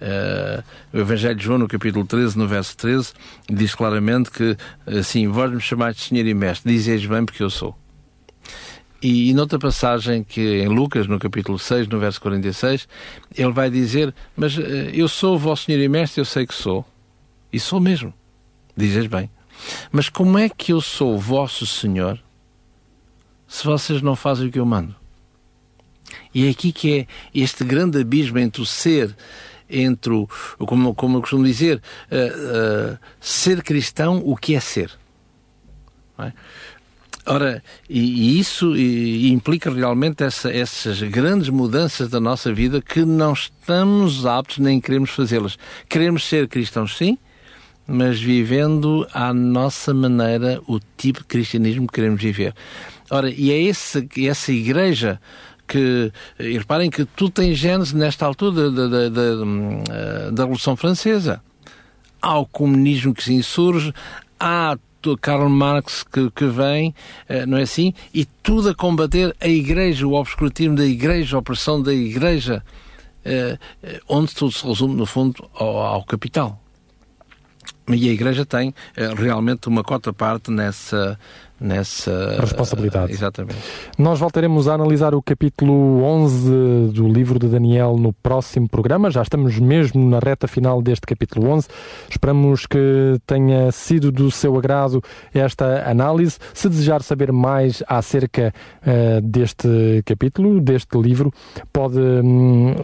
Uh, 0.00 0.64
o 0.92 0.98
Evangelho 0.98 1.36
de 1.36 1.44
João, 1.44 1.58
no 1.58 1.68
capítulo 1.68 2.06
13, 2.06 2.36
no 2.36 2.48
verso 2.48 2.76
13, 2.78 3.12
diz 3.48 3.74
claramente 3.74 4.30
que, 4.30 4.56
assim, 4.86 5.28
vós 5.28 5.52
me 5.52 5.60
chamais 5.60 5.94
de 5.94 6.02
Senhor 6.02 6.26
e 6.26 6.34
Mestre, 6.34 6.72
dizeis 6.72 7.04
bem 7.06 7.24
porque 7.24 7.42
eu 7.42 7.50
sou. 7.50 7.76
E, 9.02 9.30
e 9.30 9.34
noutra 9.34 9.58
passagem, 9.58 10.22
que 10.22 10.40
em 10.40 10.68
Lucas, 10.68 11.06
no 11.06 11.18
capítulo 11.18 11.58
6, 11.58 11.88
no 11.88 11.98
verso 11.98 12.20
46, 12.20 12.86
ele 13.34 13.52
vai 13.52 13.70
dizer: 13.70 14.14
Mas 14.36 14.56
uh, 14.56 14.62
eu 14.92 15.08
sou 15.08 15.38
vosso 15.38 15.64
Senhor 15.64 15.80
e 15.80 15.88
Mestre, 15.88 16.20
eu 16.20 16.24
sei 16.24 16.46
que 16.46 16.54
sou. 16.54 16.84
E 17.52 17.58
sou 17.58 17.80
mesmo. 17.80 18.12
Dizes 18.76 19.06
bem. 19.06 19.30
Mas 19.90 20.08
como 20.08 20.38
é 20.38 20.48
que 20.48 20.72
eu 20.72 20.80
sou 20.80 21.18
vosso 21.18 21.66
Senhor 21.66 22.18
se 23.46 23.64
vocês 23.64 24.00
não 24.00 24.14
fazem 24.14 24.48
o 24.48 24.50
que 24.50 24.58
eu 24.58 24.66
mando? 24.66 24.94
E 26.34 26.46
é 26.46 26.50
aqui 26.50 26.72
que 26.72 27.00
é 27.00 27.06
este 27.34 27.64
grande 27.64 28.00
abismo 28.00 28.38
entre 28.38 28.62
o 28.62 28.66
ser 28.66 29.14
entre 29.70 30.12
o, 30.12 30.28
como, 30.58 30.94
como 30.94 31.18
eu 31.18 31.20
costumo 31.20 31.44
dizer, 31.44 31.80
uh, 32.10 32.94
uh, 32.94 32.98
ser 33.20 33.62
cristão, 33.62 34.20
o 34.24 34.36
que 34.36 34.56
é 34.56 34.60
ser. 34.60 34.90
É? 36.18 36.32
Ora, 37.26 37.62
e, 37.88 38.00
e 38.00 38.40
isso 38.40 38.76
e, 38.76 39.28
e 39.28 39.32
implica 39.32 39.70
realmente 39.72 40.24
essa, 40.24 40.50
essas 40.50 41.02
grandes 41.02 41.48
mudanças 41.48 42.08
da 42.08 42.18
nossa 42.18 42.52
vida 42.52 42.80
que 42.80 43.04
não 43.04 43.32
estamos 43.32 44.24
aptos 44.24 44.58
nem 44.58 44.80
queremos 44.80 45.10
fazê-las. 45.10 45.58
Queremos 45.88 46.24
ser 46.24 46.48
cristãos, 46.48 46.96
sim, 46.96 47.18
mas 47.86 48.20
vivendo 48.20 49.06
à 49.12 49.34
nossa 49.34 49.92
maneira 49.92 50.60
o 50.66 50.80
tipo 50.96 51.20
de 51.20 51.26
cristianismo 51.26 51.86
que 51.86 51.94
queremos 51.94 52.22
viver. 52.22 52.54
Ora, 53.10 53.28
e 53.30 53.50
é 53.50 53.60
esse, 53.60 54.08
essa 54.26 54.52
igreja 54.52 55.20
que, 55.66 56.12
e 56.38 56.58
reparem 56.58 56.90
que 56.90 57.04
tudo 57.04 57.32
tem 57.32 57.54
genes 57.54 57.92
nesta 57.92 58.24
altura 58.24 58.70
da, 58.70 58.86
da, 58.88 59.08
da, 59.08 59.22
eh, 59.90 60.30
da 60.32 60.42
Revolução 60.42 60.74
Francesa. 60.74 61.42
Há 62.22 62.38
o 62.38 62.46
comunismo 62.46 63.14
que 63.14 63.22
se 63.22 63.32
insurge, 63.32 63.92
há 64.38 64.76
Karl 65.20 65.48
Marx 65.48 66.02
que, 66.02 66.30
que 66.30 66.46
vem, 66.46 66.94
eh, 67.28 67.46
não 67.46 67.58
é 67.58 67.62
assim? 67.62 67.94
E 68.12 68.24
tudo 68.24 68.70
a 68.70 68.74
combater 68.74 69.34
a 69.40 69.48
Igreja, 69.48 70.06
o 70.06 70.14
obscurantismo 70.14 70.76
da 70.76 70.84
Igreja, 70.84 71.36
a 71.36 71.40
opressão 71.40 71.82
da 71.82 71.92
Igreja, 71.92 72.62
eh, 73.24 73.58
onde 74.08 74.34
tudo 74.34 74.52
se 74.52 74.66
resume, 74.66 74.94
no 74.94 75.06
fundo, 75.06 75.48
ao, 75.54 75.78
ao 75.78 76.04
capital. 76.04 76.60
E 77.88 78.08
a 78.08 78.12
Igreja 78.12 78.46
tem 78.46 78.72
realmente 79.16 79.66
uma 79.68 79.82
cota 79.82 80.12
parte 80.12 80.50
nessa, 80.50 81.18
nessa 81.60 82.38
responsabilidade. 82.40 83.12
Exatamente. 83.12 83.58
Nós 83.98 84.18
voltaremos 84.18 84.66
a 84.66 84.74
analisar 84.74 85.14
o 85.14 85.22
capítulo 85.22 86.02
11 86.02 86.92
do 86.94 87.06
livro 87.06 87.38
de 87.38 87.48
Daniel 87.48 87.96
no 87.98 88.12
próximo 88.12 88.68
programa. 88.68 89.10
Já 89.10 89.22
estamos 89.22 89.58
mesmo 89.58 90.08
na 90.08 90.18
reta 90.18 90.48
final 90.48 90.80
deste 90.80 91.06
capítulo 91.06 91.48
11. 91.50 91.68
Esperamos 92.08 92.66
que 92.66 93.20
tenha 93.26 93.70
sido 93.70 94.10
do 94.10 94.30
seu 94.30 94.56
agrado 94.56 95.02
esta 95.34 95.88
análise. 95.88 96.38
Se 96.54 96.68
desejar 96.68 97.02
saber 97.02 97.30
mais 97.30 97.82
acerca 97.86 98.54
uh, 98.82 99.20
deste 99.20 100.02
capítulo, 100.06 100.60
deste 100.60 100.96
livro, 100.98 101.32
pode. 101.72 101.98
Hum, 101.98 102.74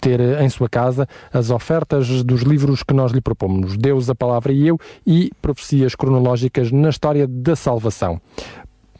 ter 0.00 0.20
em 0.20 0.48
sua 0.48 0.68
casa 0.68 1.06
as 1.32 1.50
ofertas 1.50 2.22
dos 2.22 2.42
livros 2.42 2.82
que 2.82 2.94
nós 2.94 3.12
lhe 3.12 3.20
propomos, 3.20 3.76
Deus, 3.76 4.08
a 4.08 4.14
Palavra 4.14 4.52
e 4.52 4.66
Eu, 4.66 4.78
e 5.06 5.30
Profecias 5.40 5.94
Cronológicas 5.94 6.70
na 6.72 6.88
História 6.88 7.26
da 7.26 7.54
Salvação. 7.56 8.20